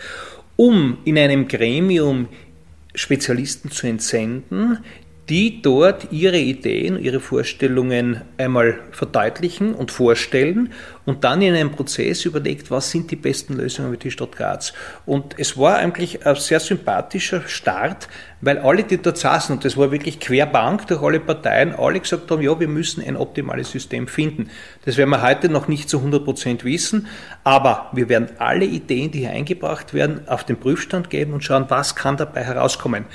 um 0.57 0.99
in 1.05 1.19
einem 1.19 1.49
Gremium 1.49 2.29
Spezialisten 2.95 3.71
zu 3.71 3.87
entsenden, 3.87 4.79
die 5.29 5.63
dort 5.63 6.09
ihre 6.11 6.39
Ideen, 6.39 6.99
ihre 6.99 7.21
Vorstellungen 7.21 8.23
einmal 8.39 8.81
verdeutlichen 8.91 9.73
und 9.73 9.93
vorstellen 9.93 10.73
und 11.05 11.23
dann 11.23 11.43
in 11.43 11.55
einem 11.55 11.71
Prozess 11.71 12.25
überlegt, 12.25 12.71
was 12.71 12.91
sind 12.91 13.11
die 13.11 13.17
besten 13.17 13.55
Lösungen 13.55 13.93
für 13.93 13.99
die 13.99 14.11
Stadt 14.11 14.33
Graz. 14.33 14.73
Und 15.07 15.35
es 15.39 15.57
war 15.57 15.77
eigentlich 15.77 16.27
ein 16.27 16.35
sehr 16.35 16.59
sympathischer 16.61 17.43
Start, 17.47 18.09
weil 18.41 18.59
alle, 18.59 18.83
die 18.83 18.99
dort 18.99 19.19
saßen, 19.19 19.55
und 19.55 19.65
das 19.65 19.77
war 19.77 19.93
wirklich 19.93 20.19
querbank 20.19 20.89
durch 20.89 21.01
alle 21.01 21.21
Parteien, 21.21 21.75
alle 21.75 22.01
gesagt 22.01 22.31
haben, 22.31 22.43
ja, 22.43 22.59
wir 22.59 22.69
müssen 22.69 23.03
ein 23.05 23.17
optimales 23.17 23.71
System 23.71 24.09
finden. 24.09 24.51
Das 24.85 24.97
werden 24.97 25.11
wir 25.11 25.23
heute 25.23 25.49
noch 25.49 25.69
nicht 25.69 25.89
zu 25.89 25.99
100 25.99 26.25
Prozent 26.25 26.65
wissen, 26.65 27.07
aber 27.45 27.91
wir 27.93 28.09
werden 28.09 28.29
alle 28.39 28.65
Ideen, 28.65 29.13
die 29.13 29.21
hier 29.21 29.31
eingebracht 29.31 29.95
werden, 29.95 30.27
auf 30.27 30.45
den 30.45 30.59
Prüfstand 30.59 31.11
geben 31.11 31.33
und 31.33 31.45
schauen, 31.45 31.67
was 31.69 31.95
kann 31.95 32.17
dabei 32.17 32.43
herauskommen. 32.43 33.07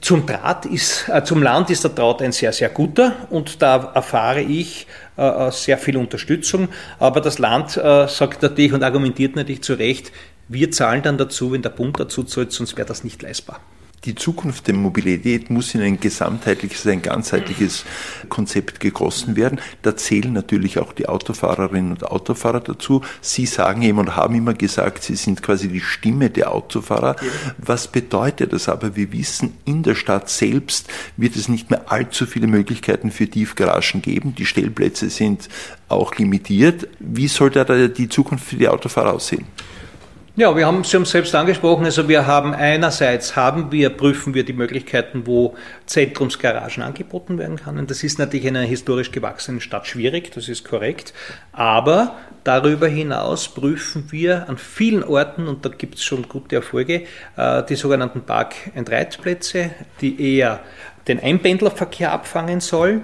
Zum 0.00 0.24
Draht 0.24 0.66
ist, 0.66 1.08
äh, 1.08 1.22
zum 1.24 1.42
Land 1.42 1.70
ist 1.70 1.84
der 1.84 1.90
Draht 1.90 2.22
ein 2.22 2.32
sehr, 2.32 2.52
sehr 2.52 2.70
guter 2.70 3.12
und 3.28 3.60
da 3.60 3.92
erfahre 3.94 4.40
ich 4.40 4.86
äh, 5.18 5.48
äh, 5.48 5.50
sehr 5.52 5.76
viel 5.76 5.96
Unterstützung. 5.96 6.68
Aber 6.98 7.20
das 7.20 7.38
Land 7.38 7.76
äh, 7.76 8.08
sagt 8.08 8.42
natürlich 8.42 8.72
und 8.72 8.82
argumentiert 8.82 9.36
natürlich 9.36 9.62
zu 9.62 9.74
Recht, 9.74 10.12
Wir 10.52 10.72
zahlen 10.72 11.02
dann 11.02 11.16
dazu, 11.16 11.52
wenn 11.52 11.62
der 11.62 11.70
Bund 11.70 12.00
dazu 12.00 12.24
zahlt, 12.24 12.50
sonst 12.50 12.76
wäre 12.76 12.88
das 12.88 13.04
nicht 13.04 13.22
leistbar 13.22 13.60
die 14.04 14.14
Zukunft 14.14 14.66
der 14.66 14.74
Mobilität 14.74 15.50
muss 15.50 15.74
in 15.74 15.82
ein 15.82 16.00
gesamtheitliches, 16.00 16.86
ein 16.86 17.02
ganzheitliches 17.02 17.84
Konzept 18.30 18.80
gegossen 18.80 19.36
werden. 19.36 19.60
Da 19.82 19.94
zählen 19.94 20.32
natürlich 20.32 20.78
auch 20.78 20.94
die 20.94 21.06
Autofahrerinnen 21.06 21.92
und 21.92 22.04
Autofahrer 22.04 22.60
dazu. 22.60 23.02
Sie 23.20 23.44
sagen 23.44 23.82
eben 23.82 23.98
und 23.98 24.16
haben 24.16 24.34
immer 24.34 24.54
gesagt, 24.54 25.02
sie 25.02 25.16
sind 25.16 25.42
quasi 25.42 25.68
die 25.68 25.80
Stimme 25.80 26.30
der 26.30 26.52
Autofahrer. 26.52 27.16
Was 27.58 27.88
bedeutet 27.88 28.54
das 28.54 28.68
aber? 28.70 28.96
Wir 28.96 29.12
wissen, 29.12 29.58
in 29.66 29.82
der 29.82 29.94
Stadt 29.94 30.30
selbst 30.30 30.88
wird 31.18 31.36
es 31.36 31.48
nicht 31.48 31.70
mehr 31.70 31.92
allzu 31.92 32.24
viele 32.24 32.46
Möglichkeiten 32.46 33.10
für 33.10 33.28
Tiefgaragen 33.28 34.00
geben. 34.00 34.34
Die 34.34 34.46
Stellplätze 34.46 35.10
sind 35.10 35.48
auch 35.88 36.14
limitiert. 36.14 36.88
Wie 37.00 37.28
soll 37.28 37.50
da 37.50 37.64
die 37.64 38.08
Zukunft 38.08 38.46
für 38.46 38.56
die 38.56 38.68
Autofahrer 38.68 39.12
aussehen? 39.12 39.46
Ja, 40.36 40.56
wir 40.56 40.64
haben, 40.64 40.82
es 40.82 40.90
selbst 40.90 41.34
angesprochen, 41.34 41.84
also 41.84 42.08
wir 42.08 42.24
haben 42.24 42.54
einerseits 42.54 43.34
haben 43.34 43.72
wir, 43.72 43.90
prüfen 43.90 44.32
wir 44.32 44.44
die 44.44 44.52
Möglichkeiten, 44.52 45.26
wo 45.26 45.56
Zentrumsgaragen 45.86 46.84
angeboten 46.84 47.36
werden 47.36 47.56
können. 47.56 47.88
Das 47.88 48.04
ist 48.04 48.20
natürlich 48.20 48.46
in 48.46 48.56
einer 48.56 48.64
historisch 48.64 49.10
gewachsenen 49.10 49.60
Stadt 49.60 49.88
schwierig, 49.88 50.30
das 50.30 50.48
ist 50.48 50.64
korrekt. 50.64 51.14
Aber 51.50 52.14
darüber 52.44 52.86
hinaus 52.86 53.48
prüfen 53.48 54.06
wir 54.12 54.48
an 54.48 54.56
vielen 54.56 55.02
Orten, 55.02 55.48
und 55.48 55.64
da 55.64 55.68
gibt 55.68 55.96
es 55.96 56.04
schon 56.04 56.28
gute 56.28 56.56
Erfolge, 56.56 57.02
äh, 57.36 57.64
die 57.64 57.74
sogenannten 57.74 58.22
Park-and-Ride-Plätze, 58.22 59.72
die 60.00 60.36
eher 60.36 60.60
den 61.08 61.20
Einpendlerverkehr 61.20 62.12
abfangen 62.12 62.60
soll. 62.60 63.02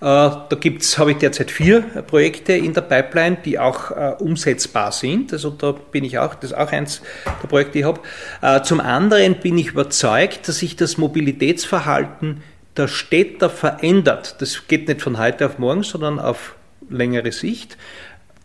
Äh, 0.00 0.04
da 0.04 0.56
gibt's, 0.60 0.98
habe 0.98 1.12
ich 1.12 1.18
derzeit 1.18 1.50
vier 1.50 1.80
Projekte 1.80 2.52
in 2.52 2.72
der 2.72 2.82
Pipeline, 2.82 3.38
die 3.44 3.58
auch 3.58 3.90
äh, 3.90 4.14
umsetzbar 4.18 4.92
sind. 4.92 5.32
Also 5.32 5.50
da 5.50 5.72
bin 5.72 6.04
ich 6.04 6.18
auch, 6.18 6.34
das 6.34 6.52
ist 6.52 6.56
auch 6.56 6.70
eins 6.70 7.02
der 7.24 7.48
Projekte, 7.48 7.72
die 7.72 7.78
ich 7.80 7.84
habe. 7.84 8.00
Äh, 8.42 8.62
zum 8.62 8.80
anderen 8.80 9.36
bin 9.36 9.58
ich 9.58 9.68
überzeugt, 9.68 10.46
dass 10.48 10.58
sich 10.58 10.76
das 10.76 10.98
Mobilitätsverhalten 10.98 12.42
der 12.76 12.86
Städter 12.88 13.50
verändert. 13.50 14.36
Das 14.40 14.68
geht 14.68 14.86
nicht 14.86 15.02
von 15.02 15.18
heute 15.18 15.46
auf 15.46 15.58
morgen, 15.58 15.82
sondern 15.82 16.20
auf 16.20 16.54
längere 16.88 17.32
Sicht. 17.32 17.76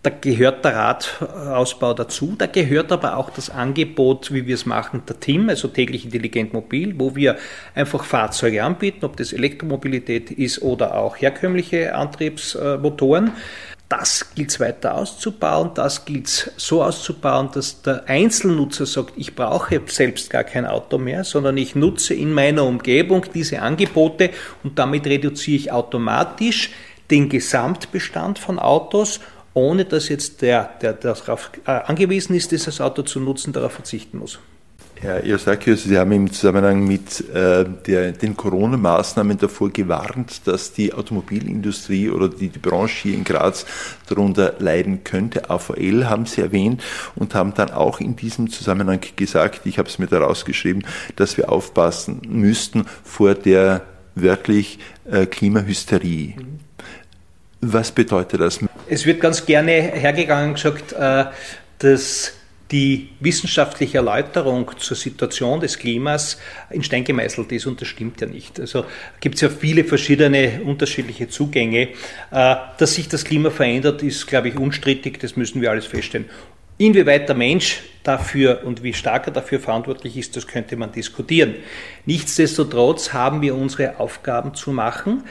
Da 0.03 0.09
gehört 0.09 0.65
der 0.65 0.75
Radausbau 0.75 1.93
dazu, 1.93 2.35
da 2.37 2.45
gehört 2.45 2.91
aber 2.91 3.15
auch 3.15 3.29
das 3.29 3.49
Angebot, 3.49 4.33
wie 4.33 4.45
wir 4.45 4.55
es 4.55 4.65
machen, 4.65 5.03
der 5.07 5.21
TIM, 5.21 5.47
also 5.47 5.69
täglich 5.69 6.03
intelligent 6.03 6.51
mobil, 6.51 6.93
wo 6.97 7.15
wir 7.15 7.37
einfach 7.73 8.03
Fahrzeuge 8.03 8.65
anbieten, 8.65 9.05
ob 9.05 9.15
das 9.15 9.31
Elektromobilität 9.31 10.29
ist 10.29 10.61
oder 10.61 10.97
auch 10.97 11.15
herkömmliche 11.15 11.95
Antriebsmotoren. 11.95 13.31
Das 13.87 14.33
gilt 14.35 14.49
es 14.49 14.59
weiter 14.59 14.95
auszubauen, 14.95 15.71
das 15.73 16.03
gilt 16.03 16.27
es 16.27 16.51
so 16.57 16.83
auszubauen, 16.83 17.49
dass 17.53 17.81
der 17.83 18.03
Einzelnutzer 18.07 18.85
sagt, 18.85 19.13
ich 19.15 19.35
brauche 19.35 19.79
selbst 19.85 20.29
gar 20.29 20.43
kein 20.43 20.65
Auto 20.65 20.97
mehr, 20.97 21.23
sondern 21.23 21.55
ich 21.55 21.75
nutze 21.75 22.13
in 22.13 22.33
meiner 22.33 22.65
Umgebung 22.65 23.25
diese 23.33 23.61
Angebote 23.61 24.31
und 24.63 24.77
damit 24.77 25.07
reduziere 25.07 25.55
ich 25.55 25.71
automatisch 25.71 26.71
den 27.09 27.29
Gesamtbestand 27.29 28.39
von 28.39 28.59
Autos 28.59 29.19
ohne 29.53 29.85
dass 29.85 30.09
jetzt 30.09 30.41
der, 30.41 30.69
der 30.81 30.93
darauf 30.93 31.51
äh, 31.65 31.71
angewiesen 31.71 32.35
ist, 32.35 32.51
dieses 32.51 32.81
Auto 32.81 33.03
zu 33.03 33.19
nutzen, 33.19 33.53
darauf 33.53 33.73
verzichten 33.73 34.17
muss. 34.17 34.39
Herr 35.03 35.25
Iosakius, 35.25 35.83
Sie 35.83 35.97
haben 35.97 36.13
im 36.13 36.31
Zusammenhang 36.31 36.87
mit 36.87 37.29
äh, 37.29 37.65
der, 37.65 38.13
den 38.13 38.37
Corona-Maßnahmen 38.37 39.37
davor 39.37 39.69
gewarnt, 39.69 40.47
dass 40.47 40.71
die 40.71 40.93
Automobilindustrie 40.93 42.09
oder 42.09 42.29
die, 42.29 42.47
die 42.47 42.59
Branche 42.59 43.09
hier 43.09 43.15
in 43.15 43.25
Graz 43.25 43.65
darunter 44.07 44.53
leiden 44.59 45.03
könnte. 45.03 45.49
AVL 45.49 46.05
haben 46.05 46.25
Sie 46.25 46.39
erwähnt 46.39 46.81
und 47.15 47.35
haben 47.35 47.53
dann 47.53 47.71
auch 47.71 47.99
in 47.99 48.15
diesem 48.15 48.49
Zusammenhang 48.49 49.01
gesagt, 49.17 49.65
ich 49.65 49.77
habe 49.77 49.89
es 49.89 49.99
mir 49.99 50.07
da 50.07 50.19
rausgeschrieben, 50.19 50.85
dass 51.17 51.35
wir 51.35 51.51
aufpassen 51.51 52.21
müssten 52.25 52.85
vor 53.03 53.35
der 53.35 53.81
wörtlich 54.15 54.79
äh, 55.11 55.25
Klimahysterie. 55.25 56.35
Mhm. 56.37 56.59
Was 57.65 57.91
bedeutet 57.91 58.41
das? 58.41 58.59
Es 58.89 59.05
wird 59.05 59.21
ganz 59.21 59.45
gerne 59.45 59.71
hergegangen 59.71 60.49
und 60.49 60.55
gesagt, 60.55 60.91
äh, 60.91 61.25
dass 61.79 62.33
die 62.71 63.09
wissenschaftliche 63.19 63.99
Erläuterung 63.99 64.69
zur 64.77 64.97
Situation 64.97 65.59
des 65.61 65.77
Klimas 65.77 66.39
in 66.71 66.83
Stein 66.83 67.03
gemeißelt 67.03 67.51
ist 67.51 67.67
und 67.67 67.79
das 67.79 67.87
stimmt 67.87 68.19
ja 68.19 68.27
nicht. 68.27 68.59
Also 68.59 68.85
gibt 69.21 69.35
es 69.35 69.41
ja 69.41 69.49
viele 69.49 69.85
verschiedene 69.85 70.61
unterschiedliche 70.65 71.29
Zugänge. 71.29 71.89
Äh, 72.31 72.55
dass 72.77 72.95
sich 72.95 73.07
das 73.07 73.23
Klima 73.23 73.49
verändert, 73.49 74.03
ist, 74.03 74.27
glaube 74.27 74.49
ich, 74.49 74.57
unstrittig, 74.57 75.19
das 75.19 75.37
müssen 75.37 75.61
wir 75.61 75.71
alles 75.71 75.85
feststellen. 75.85 76.25
Inwieweit 76.77 77.29
der 77.29 77.35
Mensch 77.35 77.83
dafür 78.01 78.63
und 78.65 78.83
wie 78.83 78.93
stark 78.93 79.27
er 79.27 79.33
dafür 79.33 79.59
verantwortlich 79.59 80.17
ist, 80.17 80.35
das 80.35 80.47
könnte 80.47 80.75
man 80.75 80.91
diskutieren. 80.91 81.55
Nichtsdestotrotz 82.05 83.13
haben 83.13 83.41
wir 83.41 83.55
unsere 83.55 83.99
Aufgaben 83.99 84.55
zu 84.55 84.71
machen. 84.71 85.23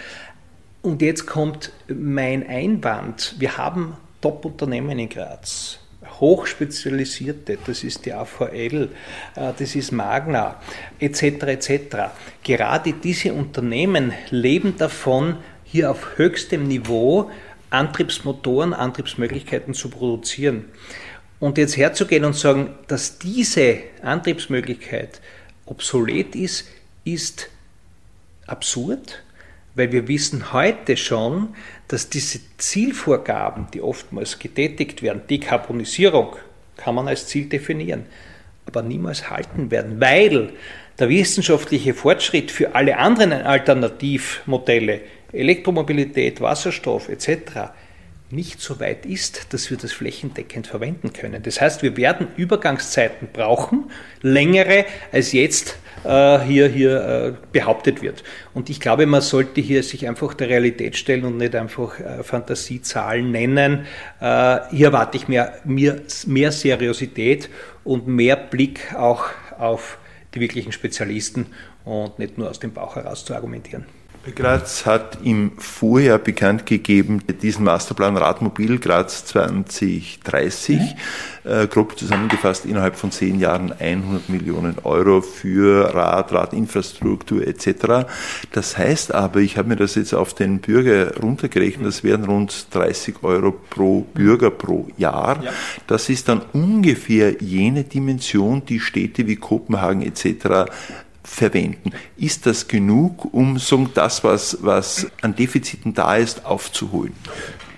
Und 0.83 1.01
jetzt 1.01 1.27
kommt 1.27 1.71
mein 1.87 2.45
Einwand. 2.47 3.37
Wir 3.39 3.57
haben 3.57 3.97
Top-Unternehmen 4.21 4.99
in 4.99 5.09
Graz, 5.09 5.79
hochspezialisierte, 6.19 7.57
das 7.65 7.85
ist 7.85 8.05
die 8.05 8.13
AVL, 8.13 8.91
äh, 9.37 9.53
das 9.57 9.77
ist 9.77 9.93
Magna, 9.93 10.61
etc. 10.99 11.23
etc. 11.23 11.97
Gerade 12.43 12.95
diese 12.95 13.33
Unternehmen 13.33 14.13
leben 14.31 14.77
davon, 14.77 15.37
hier 15.65 15.91
auf 15.93 16.19
höchstem 16.19 16.67
Niveau 16.67 17.31
Antriebsmotoren, 17.71 18.75
Antriebsmöglichkeiten 18.75 19.75
zu 19.75 19.89
produzieren. 19.89 20.65
Und 21.39 21.59
jetzt 21.59 21.77
herzugehen 21.77 22.25
und 22.25 22.35
sagen, 22.35 22.75
dass 22.89 23.19
diese 23.19 23.79
Antriebsmöglichkeit 24.03 25.21
obsolet 25.65 26.35
ist, 26.35 26.69
ist 27.05 27.49
absurd 28.47 29.23
weil 29.75 29.93
wir 29.93 30.09
wissen 30.09 30.53
heute 30.53 30.97
schon, 30.97 31.55
dass 31.89 32.09
diese 32.09 32.41
Zielvorgaben, 32.59 33.69
die 33.73 33.81
oftmals 33.81 34.39
getätigt 34.39 35.03
werden, 35.03 35.23
Dekarbonisierung, 35.29 36.37
kann 36.77 36.95
man 36.95 37.09
als 37.09 37.27
Ziel 37.27 37.47
definieren, 37.47 38.07
aber 38.67 38.83
niemals 38.83 39.31
halten 39.31 39.71
werden, 39.71 40.01
weil 40.01 40.53
der 40.99 41.09
wissenschaftliche 41.09 41.95
Fortschritt 41.95 42.51
für 42.51 42.75
alle 42.75 42.99
anderen 42.99 43.33
Alternativmodelle, 43.33 45.01
Elektromobilität, 45.33 46.41
Wasserstoff 46.41 47.09
etc., 47.09 47.71
nicht 48.33 48.61
so 48.61 48.81
weit 48.81 49.05
ist, 49.05 49.53
dass 49.53 49.71
wir 49.71 49.77
das 49.77 49.93
flächendeckend 49.93 50.67
verwenden 50.67 51.13
können. 51.13 51.43
Das 51.43 51.61
heißt, 51.61 51.83
wir 51.83 51.97
werden 51.99 52.29
Übergangszeiten 52.37 53.29
brauchen, 53.33 53.91
längere 54.23 54.87
als 55.13 55.33
jetzt 55.33 55.77
äh, 56.05 56.41
hier, 56.41 56.69
hier 56.69 57.05
äh, 57.05 57.33
behauptet 57.53 58.01
wird. 58.01 58.25
Und 58.55 58.71
ich 58.71 58.81
glaube, 58.81 59.05
man 59.05 59.21
sollte 59.21 59.61
hier 59.61 59.83
sich 59.83 60.09
einfach 60.09 60.33
der 60.33 60.49
Realität 60.49 60.97
stellen 60.97 61.25
und 61.25 61.37
nicht 61.37 61.55
einfach 61.55 62.01
äh, 62.01 62.23
Fantasiezahlen 62.23 63.31
nennen. 63.31 63.87
Äh, 64.21 64.61
hier 64.71 64.87
erwarte 64.87 65.19
ich 65.19 65.29
mehr, 65.29 65.59
mehr, 65.65 66.01
mehr 66.27 66.53
Seriosität 66.53 67.51
und 67.85 68.07
mehr 68.07 68.37
Blick 68.37 68.95
auch 68.95 69.27
auf 69.59 69.99
die 70.35 70.41
wirklichen 70.41 70.73
Spezialisten 70.73 71.47
und 71.85 72.19
nicht 72.19 72.39
nur 72.39 72.49
aus 72.49 72.59
dem 72.59 72.73
Bauch 72.73 72.97
heraus 72.97 73.25
zu 73.27 73.35
argumentieren. 73.35 73.85
Graz 74.31 74.87
hat 74.87 75.19
im 75.25 75.51
Vorjahr 75.59 76.19
bekannt 76.19 76.65
gegeben, 76.65 77.25
diesen 77.43 77.65
Masterplan 77.65 78.17
Radmobil 78.17 78.79
Graz 78.79 79.25
2030, 79.25 80.79
mhm. 80.79 81.51
äh, 81.51 81.67
grob 81.67 81.99
zusammengefasst 81.99 82.65
innerhalb 82.65 82.95
von 82.95 83.11
zehn 83.11 83.41
Jahren 83.41 83.73
100 83.73 84.29
Millionen 84.29 84.77
Euro 84.85 85.23
für 85.23 85.93
Rad, 85.93 86.33
Radinfrastruktur 86.33 87.45
etc. 87.45 88.07
Das 88.53 88.79
heißt 88.79 89.13
aber, 89.13 89.41
ich 89.41 89.59
habe 89.59 89.71
mir 89.71 89.77
das 89.77 89.97
jetzt 89.97 90.15
auf 90.15 90.35
den 90.35 90.61
Bürger 90.61 91.19
runtergerechnet, 91.21 91.89
das 91.89 92.05
wären 92.05 92.25
rund 92.25 92.69
30 92.71 93.25
Euro 93.25 93.51
pro 93.51 94.03
Bürger 94.15 94.51
pro 94.51 94.87
Jahr. 94.97 95.43
Ja. 95.43 95.51
Das 95.89 96.09
ist 96.09 96.29
dann 96.29 96.43
ungefähr 96.53 97.43
jene 97.43 97.83
Dimension, 97.83 98.65
die 98.65 98.79
Städte 98.79 99.27
wie 99.27 99.37
Kopenhagen 99.37 100.03
etc 100.03 100.71
verwenden. 101.25 101.93
Ist 102.17 102.47
das 102.47 102.69
genug, 102.69 103.33
um 103.33 103.59
so 103.59 103.89
das, 103.93 104.25
was, 104.25 104.59
was 104.63 105.07
an 105.23 105.35
Defiziten 105.35 105.95
da 105.95 106.17
ist, 106.17 106.45
aufzuholen? 106.45 107.15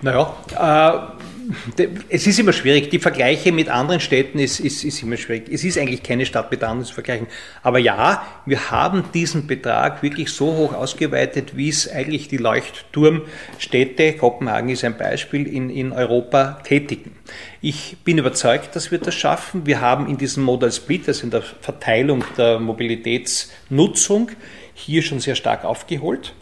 Naja, 0.01 0.33
äh 0.51 1.14
es 2.09 2.27
ist 2.27 2.39
immer 2.39 2.53
schwierig. 2.53 2.89
Die 2.89 2.99
Vergleiche 2.99 3.51
mit 3.51 3.69
anderen 3.69 3.99
Städten 3.99 4.39
ist, 4.39 4.59
ist, 4.59 4.83
ist 4.83 5.01
immer 5.03 5.17
schwierig. 5.17 5.49
Es 5.51 5.63
ist 5.63 5.77
eigentlich 5.77 6.03
keine 6.03 6.25
Stadt 6.25 6.51
mit 6.51 6.63
anderen 6.63 6.85
zu 6.85 6.93
vergleichen. 6.93 7.27
Aber 7.63 7.79
ja, 7.79 8.25
wir 8.45 8.71
haben 8.71 9.05
diesen 9.13 9.47
Betrag 9.47 10.03
wirklich 10.03 10.29
so 10.29 10.47
hoch 10.55 10.73
ausgeweitet, 10.73 11.55
wie 11.55 11.69
es 11.69 11.89
eigentlich 11.91 12.27
die 12.27 12.37
Leuchtturmstädte, 12.37 14.13
Kopenhagen 14.13 14.69
ist 14.69 14.83
ein 14.83 14.97
Beispiel, 14.97 15.47
in, 15.47 15.69
in 15.69 15.91
Europa 15.91 16.59
tätigen. 16.63 17.15
Ich 17.61 17.97
bin 18.03 18.17
überzeugt, 18.17 18.75
dass 18.75 18.91
wir 18.91 18.99
das 18.99 19.15
schaffen. 19.15 19.65
Wir 19.65 19.81
haben 19.81 20.07
in 20.07 20.17
diesem 20.17 20.43
Modal 20.43 20.71
Split, 20.71 21.07
also 21.07 21.23
in 21.23 21.31
der 21.31 21.41
Verteilung 21.41 22.23
der 22.37 22.59
Mobilitätsnutzung, 22.59 24.31
hier 24.73 25.01
schon 25.01 25.19
sehr 25.19 25.35
stark 25.35 25.63
aufgeholt. 25.63 26.33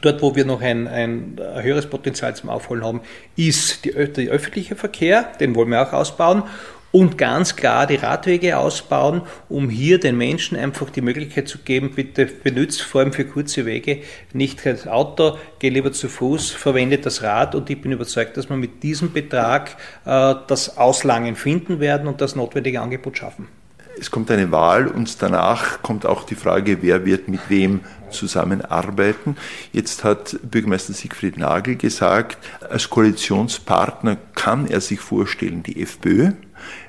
Dort, 0.00 0.22
wo 0.22 0.34
wir 0.34 0.46
noch 0.46 0.62
ein, 0.62 0.88
ein 0.88 1.38
höheres 1.60 1.86
Potenzial 1.86 2.34
zum 2.34 2.48
Aufholen 2.48 2.84
haben, 2.84 3.00
ist 3.36 3.84
der 3.84 4.30
öffentliche 4.30 4.76
Verkehr, 4.76 5.32
den 5.40 5.54
wollen 5.54 5.68
wir 5.68 5.82
auch 5.82 5.92
ausbauen. 5.92 6.44
und 6.90 7.18
ganz 7.18 7.56
klar 7.56 7.88
die 7.88 7.96
Radwege 7.96 8.56
ausbauen, 8.56 9.22
um 9.48 9.68
hier 9.68 9.98
den 9.98 10.16
Menschen 10.16 10.56
einfach 10.56 10.90
die 10.90 11.00
Möglichkeit 11.00 11.48
zu 11.48 11.58
geben, 11.58 11.90
bitte 11.92 12.24
benutzt 12.24 12.82
vor 12.82 13.00
allem 13.00 13.12
für 13.12 13.24
kurze 13.24 13.66
Wege 13.66 14.02
nicht 14.32 14.64
das 14.64 14.86
Auto, 14.86 15.36
geh 15.58 15.70
lieber 15.70 15.90
zu 15.90 16.08
Fuß, 16.08 16.52
verwende 16.52 16.98
das 16.98 17.24
Rad 17.24 17.56
und 17.56 17.68
ich 17.68 17.80
bin 17.80 17.90
überzeugt, 17.90 18.36
dass 18.36 18.48
wir 18.48 18.56
mit 18.56 18.84
diesem 18.84 19.12
Betrag 19.12 19.76
äh, 20.04 20.34
das 20.46 20.78
Auslangen 20.78 21.34
finden 21.34 21.80
werden 21.80 22.06
und 22.06 22.20
das 22.20 22.36
notwendige 22.36 22.80
Angebot 22.80 23.18
schaffen. 23.18 23.48
Es 23.98 24.10
kommt 24.10 24.30
eine 24.30 24.50
Wahl 24.50 24.88
und 24.88 25.22
danach 25.22 25.82
kommt 25.82 26.04
auch 26.04 26.24
die 26.24 26.34
Frage, 26.34 26.78
wer 26.82 27.04
wird 27.04 27.28
mit 27.28 27.48
wem 27.48 27.80
zusammenarbeiten. 28.10 29.36
Jetzt 29.72 30.04
hat 30.04 30.38
Bürgermeister 30.42 30.92
Siegfried 30.92 31.36
Nagel 31.36 31.76
gesagt, 31.76 32.38
als 32.68 32.90
Koalitionspartner 32.90 34.16
kann 34.34 34.66
er 34.66 34.80
sich 34.80 35.00
vorstellen, 35.00 35.62
die 35.62 35.82
FPÖ. 35.82 36.32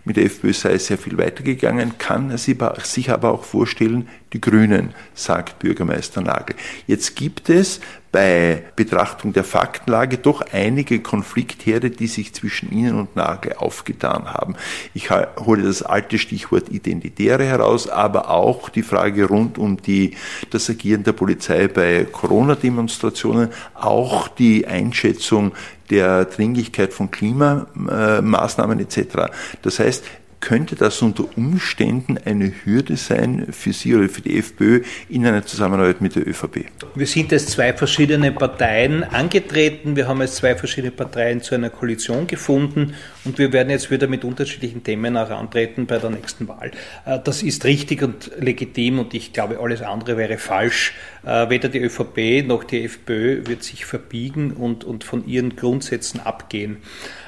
Mit 0.04 0.18
der 0.18 0.26
FPÖ 0.26 0.54
sei 0.54 0.78
sehr 0.78 0.98
viel 0.98 1.18
weitergegangen, 1.18 1.98
kann 1.98 2.32
er 2.32 2.38
sich 2.38 3.10
aber 3.10 3.32
auch 3.32 3.44
vorstellen, 3.44 4.08
die 4.34 4.42
Grünen, 4.42 4.94
sagt 5.14 5.60
Bürgermeister 5.60 6.22
Nagel. 6.22 6.56
Jetzt 6.88 7.16
gibt 7.16 7.50
es 7.50 7.80
bei 8.12 8.64
Betrachtung 8.78 9.34
der 9.34 9.44
Faktenlage 9.44 10.18
doch 10.18 10.42
einige 10.54 11.02
Konfliktherde, 11.02 11.90
die 11.90 12.08
sich 12.08 12.34
zwischen 12.34 12.72
Ihnen 12.72 12.98
und 12.98 13.16
Nagel 13.16 13.54
aufgetan 13.58 14.34
haben. 14.34 14.56
Ich 14.94 15.10
hole 15.10 15.64
das 15.64 15.84
alte 15.84 16.18
Stichwort 16.18 16.70
Identitäre 16.70 17.44
heraus, 17.46 17.90
aber 17.90 18.30
auch 18.30 18.70
die 18.70 18.84
Frage 18.84 19.26
rund 19.26 19.58
um 19.58 19.82
die, 19.82 20.16
das 20.50 20.70
Agieren 20.70 21.04
der 21.04 21.12
Polizei 21.12 21.68
bei 21.68 22.06
Corona-Demonstrationen, 22.10 23.50
auch 23.74 24.30
die 24.30 24.66
Einschätzung 24.66 25.52
der 25.90 26.26
Dringlichkeit 26.26 26.94
von 26.94 27.12
Klimamaßnahmen 27.12 28.80
etc. 28.80 29.32
Das 29.62 29.80
heißt, 29.80 30.04
könnte 30.46 30.76
das 30.76 31.02
unter 31.02 31.26
Umständen 31.36 32.20
eine 32.24 32.54
Hürde 32.64 32.98
sein 32.98 33.48
für 33.50 33.74
Sie 33.74 33.96
oder 33.96 34.08
für 34.08 34.22
die 34.22 34.38
FPÖ 34.38 34.84
in 35.10 35.26
einer 35.26 35.44
Zusammenarbeit 35.44 36.02
mit 36.02 36.16
der 36.16 36.28
ÖVP? 36.28 36.66
Wir 36.94 37.08
sind 37.08 37.34
als 37.34 37.48
zwei 37.48 37.74
verschiedene 37.74 38.32
Parteien 38.32 39.04
angetreten. 39.04 39.96
Wir 39.96 40.08
haben 40.08 40.22
als 40.22 40.36
zwei 40.36 40.56
verschiedene 40.56 40.92
Parteien 40.92 41.42
zu 41.42 41.56
einer 41.56 41.72
Koalition 41.72 42.28
gefunden 42.28 42.94
und 43.24 43.40
wir 43.40 43.52
werden 43.54 43.72
jetzt 43.72 43.90
wieder 43.90 44.06
mit 44.06 44.24
unterschiedlichen 44.24 44.84
Themen 44.84 45.18
auch 45.18 45.32
antreten 45.32 45.88
bei 45.88 45.98
der 45.98 46.12
nächsten 46.12 46.48
Wahl. 46.48 46.70
Äh, 47.08 47.18
das 47.24 47.42
ist 47.42 47.66
richtig 47.66 48.04
und 48.04 48.30
legitim 48.40 49.00
und 49.00 49.16
ich 49.16 49.34
glaube, 49.34 49.60
alles 49.60 49.82
andere 49.82 50.16
wäre 50.16 50.38
falsch. 50.38 50.94
Äh, 51.26 51.50
weder 51.50 51.70
die 51.70 51.80
ÖVP 51.80 52.48
noch 52.48 52.66
die 52.66 52.84
FPÖ 52.84 53.48
wird 53.48 53.64
sich 53.64 53.86
verbiegen 53.86 54.52
und, 54.52 54.84
und 54.84 55.04
von 55.04 55.28
ihren 55.28 55.56
Grundsätzen 55.56 56.20
abgehen. 56.20 56.78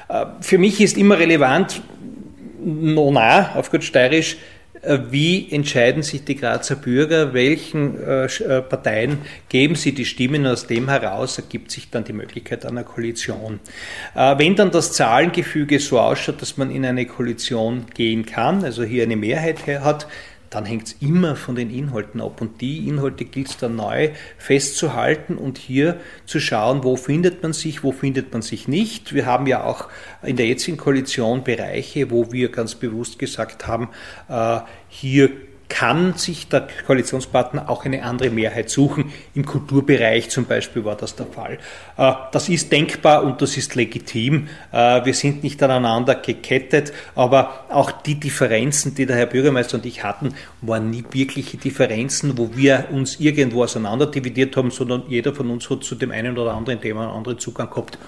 Äh, 0.08 0.26
für 0.40 0.58
mich 0.58 0.80
ist 0.80 0.96
immer 0.96 1.18
relevant, 1.18 1.82
Nona 2.68 3.54
auf 3.54 3.70
gut 3.70 3.82
steirisch, 3.82 4.36
äh, 4.82 4.98
wie 5.10 5.50
entscheiden 5.50 6.02
sich 6.02 6.24
die 6.24 6.36
Grazer 6.36 6.76
Bürger, 6.76 7.32
welchen 7.32 8.00
äh, 8.00 8.26
äh, 8.26 8.62
Parteien 8.62 9.18
geben 9.48 9.74
sie 9.74 9.92
die 9.92 10.04
Stimmen 10.04 10.42
und 10.42 10.52
aus 10.52 10.66
dem 10.66 10.88
heraus 10.88 11.38
ergibt 11.38 11.70
sich 11.70 11.90
dann 11.90 12.04
die 12.04 12.12
Möglichkeit 12.12 12.64
einer 12.66 12.84
Koalition. 12.84 13.60
Wenn 14.14 14.56
dann 14.56 14.70
das 14.70 14.92
Zahlengefüge 14.92 15.80
so 15.80 15.98
ausschaut, 15.98 16.42
dass 16.42 16.56
man 16.56 16.70
in 16.70 16.84
eine 16.84 17.06
Koalition 17.06 17.86
gehen 17.94 18.26
kann, 18.26 18.64
also 18.64 18.84
hier 18.84 19.04
eine 19.04 19.16
Mehrheit 19.16 19.66
hat, 19.66 20.06
dann 20.50 20.64
hängt 20.64 20.88
es 20.88 20.92
immer 21.00 21.36
von 21.36 21.54
den 21.54 21.70
Inhalten 21.70 22.20
ab. 22.20 22.40
Und 22.40 22.60
die 22.60 22.88
Inhalte 22.88 23.24
gilt 23.24 23.48
es 23.48 23.56
dann 23.56 23.76
neu 23.76 24.10
festzuhalten 24.38 25.36
und 25.36 25.58
hier 25.58 26.00
zu 26.26 26.40
schauen, 26.40 26.84
wo 26.84 26.96
findet 26.96 27.42
man 27.42 27.52
sich, 27.52 27.82
wo 27.82 27.92
findet 27.92 28.32
man 28.32 28.42
sich 28.42 28.68
nicht. 28.68 29.14
Wir 29.14 29.26
haben 29.26 29.46
ja 29.46 29.64
auch 29.64 29.88
in 30.22 30.36
der 30.36 30.46
jetzigen 30.46 30.76
Koalition 30.76 31.44
Bereiche, 31.44 32.10
wo 32.10 32.32
wir 32.32 32.50
ganz 32.50 32.74
bewusst 32.74 33.18
gesagt 33.18 33.66
haben, 33.66 33.88
äh, 34.28 34.60
hier 34.88 35.30
kann 35.68 36.14
sich 36.14 36.48
der 36.48 36.66
Koalitionspartner 36.86 37.68
auch 37.68 37.84
eine 37.84 38.02
andere 38.02 38.30
Mehrheit 38.30 38.70
suchen. 38.70 39.12
Im 39.34 39.44
Kulturbereich 39.44 40.30
zum 40.30 40.46
Beispiel 40.46 40.84
war 40.84 40.96
das 40.96 41.14
der 41.14 41.26
Fall. 41.26 41.58
Äh, 41.96 42.12
das 42.32 42.48
ist 42.48 42.72
denkbar 42.72 43.22
und 43.22 43.42
das 43.42 43.56
ist 43.56 43.74
legitim. 43.74 44.48
Äh, 44.72 45.04
wir 45.04 45.14
sind 45.14 45.42
nicht 45.42 45.62
aneinander 45.62 46.14
gekettet, 46.14 46.92
aber 47.14 47.66
auch 47.68 47.90
die 47.90 48.14
Differenzen, 48.14 48.94
die 48.94 49.06
der 49.06 49.16
Herr 49.16 49.26
Bürgermeister 49.26 49.76
und 49.76 49.86
ich 49.86 50.02
hatten, 50.02 50.34
waren 50.62 50.90
nie 50.90 51.04
wirkliche 51.10 51.58
Differenzen, 51.58 52.38
wo 52.38 52.56
wir 52.56 52.88
uns 52.90 53.20
irgendwo 53.20 53.62
auseinander 53.62 54.06
dividiert 54.06 54.56
haben, 54.56 54.70
sondern 54.70 55.04
jeder 55.08 55.34
von 55.34 55.50
uns 55.50 55.68
hat 55.68 55.84
zu 55.84 55.94
dem 55.94 56.10
einen 56.10 56.38
oder 56.38 56.54
anderen 56.54 56.80
Thema 56.80 57.02
einen 57.02 57.12
anderen 57.12 57.38
Zugang 57.38 57.68
gehabt 57.68 57.98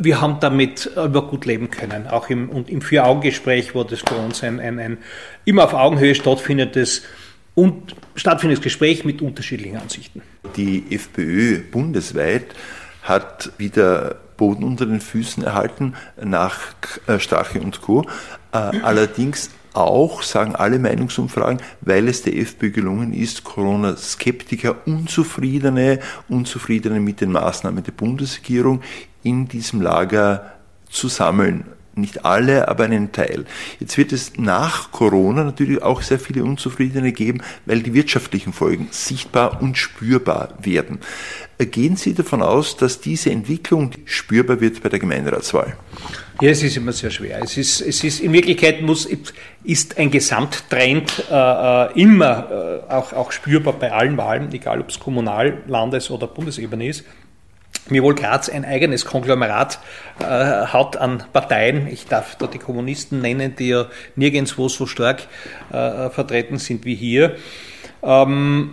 wir 0.00 0.20
haben 0.20 0.38
damit 0.40 0.90
aber 0.96 1.26
gut 1.26 1.46
leben 1.46 1.70
können. 1.70 2.06
Auch 2.06 2.28
im, 2.30 2.48
und 2.48 2.70
im 2.70 2.82
Vier-Augen-Gespräch, 2.82 3.74
wo 3.74 3.84
das 3.84 4.00
für 4.00 4.16
uns 4.16 4.42
ein, 4.42 4.60
ein, 4.60 4.78
ein 4.78 4.98
immer 5.44 5.64
auf 5.64 5.74
Augenhöhe 5.74 6.14
stattfindendes 6.14 7.02
und 7.54 7.94
stattfindendes 8.16 8.62
Gespräch 8.62 9.04
mit 9.04 9.22
unterschiedlichen 9.22 9.76
Ansichten. 9.76 10.22
Die 10.56 10.84
FPÖ 10.90 11.60
bundesweit 11.70 12.46
hat 13.02 13.52
wieder 13.58 14.16
Boden 14.36 14.64
unter 14.64 14.86
den 14.86 15.00
Füßen 15.00 15.44
erhalten 15.44 15.94
nach 16.22 16.58
äh, 17.06 17.20
Strache 17.20 17.60
und 17.60 17.80
Co. 17.80 18.02
Äh, 18.52 18.56
allerdings 18.82 19.50
auch, 19.74 20.22
sagen 20.22 20.54
alle 20.54 20.78
Meinungsumfragen, 20.78 21.60
weil 21.80 22.08
es 22.08 22.22
der 22.22 22.36
FPÖ 22.36 22.70
gelungen 22.70 23.12
ist, 23.12 23.44
Corona-Skeptiker, 23.44 24.76
Unzufriedene, 24.86 25.98
Unzufriedene 26.28 27.00
mit 27.00 27.20
den 27.20 27.32
Maßnahmen 27.32 27.82
der 27.82 27.92
Bundesregierung 27.92 28.82
in 29.24 29.48
diesem 29.48 29.80
Lager 29.80 30.52
zu 30.88 31.08
sammeln. 31.08 31.64
Nicht 31.96 32.24
alle, 32.24 32.66
aber 32.66 32.84
einen 32.84 33.12
Teil. 33.12 33.44
Jetzt 33.78 33.96
wird 33.96 34.12
es 34.12 34.32
nach 34.36 34.90
Corona 34.90 35.44
natürlich 35.44 35.80
auch 35.80 36.02
sehr 36.02 36.18
viele 36.18 36.42
Unzufriedene 36.42 37.12
geben, 37.12 37.40
weil 37.66 37.82
die 37.82 37.94
wirtschaftlichen 37.94 38.52
Folgen 38.52 38.88
sichtbar 38.90 39.62
und 39.62 39.78
spürbar 39.78 40.54
werden. 40.60 40.98
Gehen 41.58 41.94
Sie 41.94 42.12
davon 42.12 42.42
aus, 42.42 42.76
dass 42.76 43.00
diese 43.00 43.30
Entwicklung 43.30 43.92
spürbar 44.06 44.60
wird 44.60 44.82
bei 44.82 44.88
der 44.88 44.98
Gemeinderatswahl? 44.98 45.76
Ja, 46.40 46.50
es 46.50 46.64
ist 46.64 46.76
immer 46.76 46.92
sehr 46.92 47.12
schwer. 47.12 47.40
Es 47.44 47.56
ist, 47.56 47.80
es 47.80 48.02
ist 48.02 48.18
in 48.18 48.32
Wirklichkeit 48.32 48.82
muss, 48.82 49.08
ist 49.62 49.96
ein 49.96 50.10
Gesamttrend 50.10 51.26
äh, 51.30 51.34
äh 51.34 52.00
immer 52.00 52.82
äh, 52.88 52.92
auch, 52.92 53.12
auch 53.12 53.30
spürbar 53.30 53.74
bei 53.74 53.92
allen 53.92 54.16
Wahlen, 54.16 54.52
egal 54.52 54.80
ob 54.80 54.88
es 54.88 54.98
Kommunal-, 54.98 55.62
Landes- 55.68 56.10
oder 56.10 56.26
Bundesebene 56.26 56.88
ist 56.88 57.04
mir 57.90 58.02
wohl 58.02 58.14
Graz 58.14 58.48
ein 58.48 58.64
eigenes 58.64 59.04
Konglomerat 59.04 59.78
äh, 60.20 60.24
hat 60.24 60.96
an 60.96 61.22
Parteien. 61.32 61.86
Ich 61.86 62.06
darf 62.06 62.36
da 62.36 62.46
die 62.46 62.58
Kommunisten 62.58 63.20
nennen, 63.20 63.54
die 63.56 63.68
ja 63.68 63.86
nirgendwo 64.16 64.68
so 64.68 64.86
stark 64.86 65.26
äh, 65.70 66.08
vertreten 66.10 66.58
sind 66.58 66.84
wie 66.84 66.94
hier. 66.94 67.36
Ähm, 68.02 68.72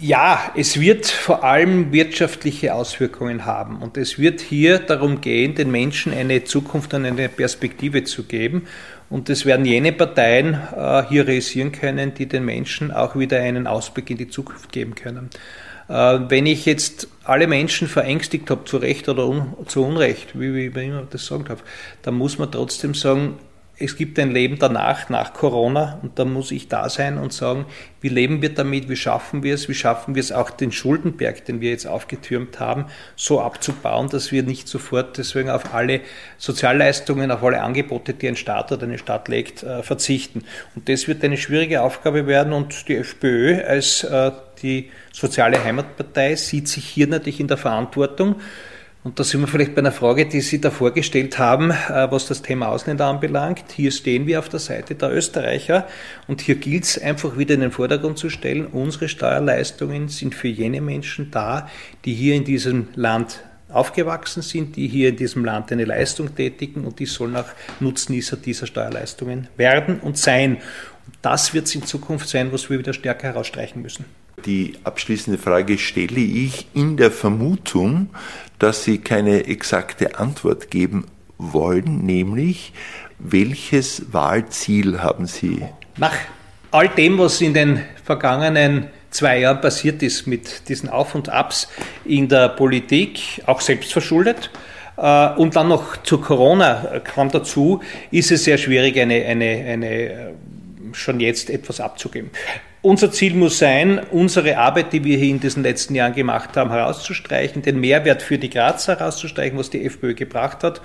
ja, 0.00 0.52
es 0.56 0.80
wird 0.80 1.06
vor 1.06 1.44
allem 1.44 1.92
wirtschaftliche 1.92 2.74
Auswirkungen 2.74 3.46
haben 3.46 3.82
und 3.82 3.96
es 3.96 4.18
wird 4.18 4.40
hier 4.40 4.78
darum 4.78 5.20
gehen, 5.20 5.54
den 5.54 5.70
Menschen 5.70 6.12
eine 6.12 6.44
Zukunft 6.44 6.92
und 6.94 7.04
eine 7.04 7.28
Perspektive 7.28 8.04
zu 8.04 8.24
geben. 8.24 8.66
Und 9.10 9.30
es 9.30 9.46
werden 9.46 9.64
jene 9.64 9.92
Parteien 9.92 10.54
äh, 10.54 11.04
hier 11.08 11.26
realisieren 11.26 11.72
können, 11.72 12.12
die 12.14 12.26
den 12.26 12.44
Menschen 12.44 12.90
auch 12.92 13.16
wieder 13.16 13.40
einen 13.40 13.66
Ausblick 13.66 14.10
in 14.10 14.18
die 14.18 14.28
Zukunft 14.28 14.70
geben 14.70 14.94
können. 14.94 15.30
Äh, 15.88 16.20
wenn 16.28 16.46
ich 16.46 16.66
jetzt 16.66 17.08
alle 17.24 17.46
Menschen 17.46 17.88
verängstigt 17.88 18.50
habe, 18.50 18.64
zu 18.64 18.76
Recht 18.76 19.08
oder 19.08 19.26
un, 19.26 19.54
zu 19.66 19.84
Unrecht, 19.84 20.38
wie, 20.38 20.66
ich 20.66 20.76
immer 20.76 21.06
das 21.08 21.26
sagen 21.26 21.44
darf, 21.44 21.62
dann 22.02 22.14
muss 22.14 22.38
man 22.38 22.50
trotzdem 22.50 22.94
sagen, 22.94 23.38
es 23.80 23.96
gibt 23.96 24.18
ein 24.18 24.32
Leben 24.32 24.58
danach, 24.58 25.08
nach 25.08 25.34
Corona, 25.34 26.00
und 26.02 26.18
da 26.18 26.24
muss 26.24 26.50
ich 26.50 26.68
da 26.68 26.88
sein 26.88 27.16
und 27.16 27.32
sagen, 27.32 27.66
wie 28.00 28.08
leben 28.08 28.42
wir 28.42 28.52
damit, 28.52 28.88
wie 28.88 28.96
schaffen 28.96 29.42
wir 29.44 29.54
es, 29.54 29.68
wie 29.68 29.74
schaffen 29.74 30.16
wir 30.16 30.20
es 30.20 30.32
auch 30.32 30.50
den 30.50 30.72
Schuldenberg, 30.72 31.44
den 31.44 31.60
wir 31.60 31.70
jetzt 31.70 31.86
aufgetürmt 31.86 32.58
haben, 32.58 32.86
so 33.14 33.40
abzubauen, 33.40 34.08
dass 34.08 34.32
wir 34.32 34.42
nicht 34.42 34.66
sofort 34.66 35.16
deswegen 35.16 35.50
auf 35.50 35.74
alle 35.74 36.00
Sozialleistungen, 36.38 37.30
auf 37.30 37.42
alle 37.44 37.62
Angebote, 37.62 38.14
die 38.14 38.28
ein 38.28 38.36
Staat 38.36 38.72
oder 38.72 38.82
eine 38.82 38.98
Stadt 38.98 39.28
legt, 39.28 39.62
äh, 39.62 39.82
verzichten. 39.82 40.44
Und 40.74 40.88
das 40.88 41.06
wird 41.06 41.22
eine 41.22 41.36
schwierige 41.36 41.82
Aufgabe 41.82 42.26
werden 42.26 42.52
und 42.52 42.88
die 42.88 42.96
FPÖ 42.96 43.62
als 43.62 44.02
äh, 44.02 44.32
die 44.62 44.90
soziale 45.12 45.62
Heimatpartei 45.62 46.34
sieht 46.34 46.66
sich 46.66 46.84
hier 46.84 47.06
natürlich 47.06 47.38
in 47.38 47.48
der 47.48 47.56
Verantwortung. 47.56 48.36
Und 49.08 49.18
da 49.18 49.24
sind 49.24 49.40
wir 49.40 49.46
vielleicht 49.46 49.74
bei 49.74 49.80
einer 49.80 49.90
Frage, 49.90 50.26
die 50.26 50.42
Sie 50.42 50.60
da 50.60 50.70
vorgestellt 50.70 51.38
haben, 51.38 51.70
äh, 51.70 52.10
was 52.10 52.26
das 52.26 52.42
Thema 52.42 52.68
Ausländer 52.68 53.06
anbelangt. 53.06 53.64
Hier 53.74 53.90
stehen 53.90 54.26
wir 54.26 54.38
auf 54.38 54.50
der 54.50 54.60
Seite 54.60 54.96
der 54.96 55.10
Österreicher 55.10 55.86
und 56.26 56.42
hier 56.42 56.56
gilt 56.56 56.84
es 56.84 57.00
einfach 57.00 57.38
wieder 57.38 57.54
in 57.54 57.62
den 57.62 57.70
Vordergrund 57.70 58.18
zu 58.18 58.28
stellen, 58.28 58.66
unsere 58.66 59.08
Steuerleistungen 59.08 60.08
sind 60.08 60.34
für 60.34 60.48
jene 60.48 60.82
Menschen 60.82 61.30
da, 61.30 61.70
die 62.04 62.12
hier 62.12 62.34
in 62.34 62.44
diesem 62.44 62.88
Land 62.96 63.42
aufgewachsen 63.70 64.42
sind, 64.42 64.76
die 64.76 64.88
hier 64.88 65.08
in 65.08 65.16
diesem 65.16 65.42
Land 65.42 65.72
eine 65.72 65.86
Leistung 65.86 66.34
tätigen 66.34 66.84
und 66.84 66.98
die 66.98 67.06
sollen 67.06 67.34
auch 67.34 67.48
Nutznießer 67.80 68.36
dieser 68.36 68.66
Steuerleistungen 68.66 69.48
werden 69.56 70.00
und 70.00 70.18
sein. 70.18 70.56
Und 71.06 71.14
das 71.22 71.54
wird 71.54 71.64
es 71.64 71.74
in 71.74 71.82
Zukunft 71.86 72.28
sein, 72.28 72.52
was 72.52 72.68
wir 72.68 72.78
wieder 72.78 72.92
stärker 72.92 73.28
herausstreichen 73.28 73.80
müssen. 73.80 74.04
Die 74.44 74.74
abschließende 74.84 75.38
Frage 75.38 75.78
stelle 75.78 76.20
ich 76.20 76.66
in 76.74 76.96
der 76.96 77.10
Vermutung, 77.10 78.10
dass 78.58 78.84
Sie 78.84 78.98
keine 78.98 79.46
exakte 79.46 80.18
Antwort 80.18 80.70
geben 80.70 81.06
wollen, 81.38 82.04
nämlich 82.04 82.72
Welches 83.18 84.12
Wahlziel 84.12 85.00
haben 85.02 85.26
Sie? 85.26 85.64
Nach 85.96 86.14
all 86.70 86.88
dem, 86.88 87.18
was 87.18 87.40
in 87.40 87.52
den 87.52 87.82
vergangenen 88.04 88.88
zwei 89.10 89.40
Jahren 89.40 89.60
passiert 89.60 90.02
ist 90.02 90.26
mit 90.26 90.68
diesen 90.68 90.88
Auf 90.88 91.14
und 91.14 91.28
Abs 91.28 91.68
in 92.04 92.28
der 92.28 92.50
Politik, 92.50 93.42
auch 93.46 93.60
selbst 93.60 93.92
verschuldet, 93.92 94.50
äh, 94.96 95.30
und 95.30 95.56
dann 95.56 95.68
noch 95.68 95.96
zu 96.02 96.18
Corona 96.18 97.00
kam 97.02 97.30
dazu, 97.30 97.80
ist 98.10 98.30
es 98.30 98.44
sehr 98.44 98.58
schwierig, 98.58 98.98
eine, 98.98 99.24
eine, 99.24 99.64
eine 99.66 99.90
äh, 99.90 100.32
schon 100.92 101.18
jetzt 101.20 101.50
etwas 101.50 101.80
abzugeben. 101.80 102.30
Unser 102.80 103.10
Ziel 103.10 103.34
muss 103.34 103.58
sein, 103.58 104.00
unsere 104.12 104.56
Arbeit, 104.56 104.92
die 104.92 105.02
wir 105.02 105.18
hier 105.18 105.30
in 105.30 105.40
diesen 105.40 105.64
letzten 105.64 105.96
Jahren 105.96 106.14
gemacht 106.14 106.56
haben, 106.56 106.70
herauszustreichen, 106.70 107.62
den 107.62 107.80
Mehrwert 107.80 108.22
für 108.22 108.38
die 108.38 108.50
Grazer 108.50 108.96
herauszustreichen, 108.96 109.58
was 109.58 109.70
die 109.70 109.84
FPÖ 109.84 110.14
gebracht 110.14 110.62
hat 110.62 110.80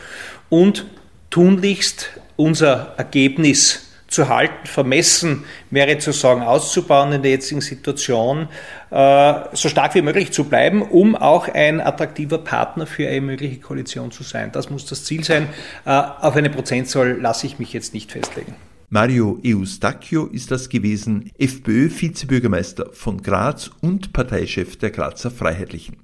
und 0.49 0.85
tunlichst 1.29 2.09
unser 2.35 2.95
Ergebnis 2.97 3.91
zu 4.07 4.29
halten, 4.29 4.65
vermessen 4.65 5.43
wäre 5.69 5.97
zu 5.99 6.11
sagen, 6.11 6.41
auszubauen 6.41 7.11
in 7.13 7.21
der 7.21 7.31
jetzigen 7.31 7.61
Situation, 7.61 8.47
äh, 8.89 9.33
so 9.53 9.69
stark 9.69 9.93
wie 9.95 10.01
möglich 10.01 10.31
zu 10.31 10.45
bleiben, 10.45 10.81
um 10.81 11.15
auch 11.15 11.47
ein 11.47 11.79
attraktiver 11.79 12.39
Partner 12.39 12.87
für 12.87 13.07
eine 13.07 13.21
mögliche 13.21 13.59
Koalition 13.59 14.11
zu 14.11 14.23
sein. 14.23 14.51
Das 14.51 14.69
muss 14.69 14.85
das 14.85 15.05
Ziel 15.05 15.23
sein. 15.23 15.49
Äh, 15.85 15.91
auf 15.91 16.35
eine 16.35 16.49
Prozentzahl 16.49 17.19
lasse 17.19 17.45
ich 17.47 17.59
mich 17.59 17.73
jetzt 17.73 17.93
nicht 17.93 18.11
festlegen. 18.11 18.55
Mario 18.93 19.39
Eustachio 19.43 20.27
ist 20.27 20.51
das 20.51 20.69
gewesen, 20.69 21.31
FPÖ-Vizebürgermeister 21.39 22.91
von 22.93 23.23
Graz 23.23 23.71
und 23.81 24.13
Parteichef 24.13 24.77
der 24.77 24.91
Grazer 24.91 25.31
Freiheitlichen. 25.31 25.97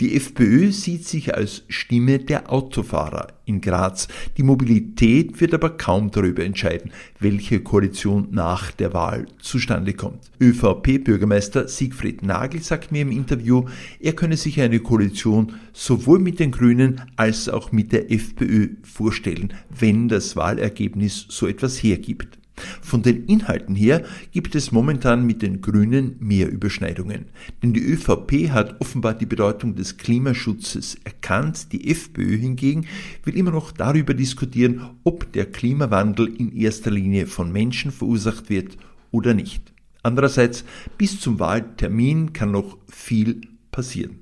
Die 0.00 0.16
FPÖ 0.16 0.72
sieht 0.72 1.06
sich 1.06 1.34
als 1.34 1.64
Stimme 1.68 2.18
der 2.18 2.52
Autofahrer 2.52 3.28
in 3.44 3.60
Graz. 3.60 4.08
Die 4.36 4.42
Mobilität 4.42 5.40
wird 5.40 5.54
aber 5.54 5.70
kaum 5.70 6.10
darüber 6.10 6.44
entscheiden, 6.44 6.92
welche 7.18 7.60
Koalition 7.60 8.28
nach 8.30 8.70
der 8.70 8.92
Wahl 8.94 9.26
zustande 9.40 9.94
kommt. 9.94 10.30
ÖVP-Bürgermeister 10.40 11.68
Siegfried 11.68 12.22
Nagel 12.22 12.62
sagt 12.62 12.92
mir 12.92 13.02
im 13.02 13.10
Interview, 13.10 13.64
er 14.00 14.12
könne 14.12 14.36
sich 14.36 14.60
eine 14.60 14.80
Koalition 14.80 15.54
sowohl 15.72 16.18
mit 16.18 16.38
den 16.38 16.50
Grünen 16.50 17.00
als 17.16 17.48
auch 17.48 17.72
mit 17.72 17.92
der 17.92 18.12
FPÖ 18.12 18.68
vorstellen, 18.82 19.52
wenn 19.70 20.08
das 20.08 20.36
Wahlergebnis 20.36 21.26
so 21.28 21.46
etwas 21.46 21.82
hergibt. 21.82 22.38
Von 22.82 23.02
den 23.02 23.24
Inhalten 23.26 23.74
her 23.74 24.04
gibt 24.32 24.54
es 24.54 24.72
momentan 24.72 25.26
mit 25.26 25.42
den 25.42 25.60
Grünen 25.60 26.16
mehr 26.20 26.50
Überschneidungen. 26.50 27.26
Denn 27.62 27.72
die 27.72 27.82
ÖVP 27.82 28.50
hat 28.50 28.80
offenbar 28.80 29.14
die 29.14 29.26
Bedeutung 29.26 29.74
des 29.74 29.96
Klimaschutzes 29.96 30.98
erkannt, 31.04 31.72
die 31.72 31.90
FPÖ 31.90 32.36
hingegen 32.36 32.86
will 33.24 33.36
immer 33.36 33.50
noch 33.50 33.72
darüber 33.72 34.14
diskutieren, 34.14 34.90
ob 35.04 35.32
der 35.32 35.46
Klimawandel 35.46 36.26
in 36.26 36.54
erster 36.56 36.90
Linie 36.90 37.26
von 37.26 37.52
Menschen 37.52 37.90
verursacht 37.90 38.50
wird 38.50 38.76
oder 39.10 39.34
nicht. 39.34 39.72
Andererseits, 40.02 40.64
bis 40.96 41.20
zum 41.20 41.38
Wahltermin 41.38 42.32
kann 42.32 42.52
noch 42.52 42.78
viel 42.88 43.42
passieren. 43.70 44.20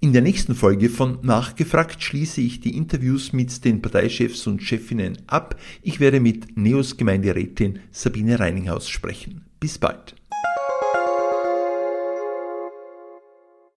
In 0.00 0.12
der 0.12 0.22
nächsten 0.22 0.54
Folge 0.54 0.90
von 0.90 1.18
Nachgefragt 1.22 2.00
schließe 2.04 2.40
ich 2.40 2.60
die 2.60 2.76
Interviews 2.76 3.32
mit 3.32 3.64
den 3.64 3.82
Parteichefs 3.82 4.46
und 4.46 4.62
Chefinnen 4.62 5.18
ab. 5.26 5.56
Ich 5.82 5.98
werde 5.98 6.20
mit 6.20 6.56
Neos 6.56 6.96
Gemeinderätin 6.96 7.80
Sabine 7.90 8.38
Reininghaus 8.38 8.88
sprechen. 8.88 9.46
Bis 9.58 9.76
bald. 9.78 10.14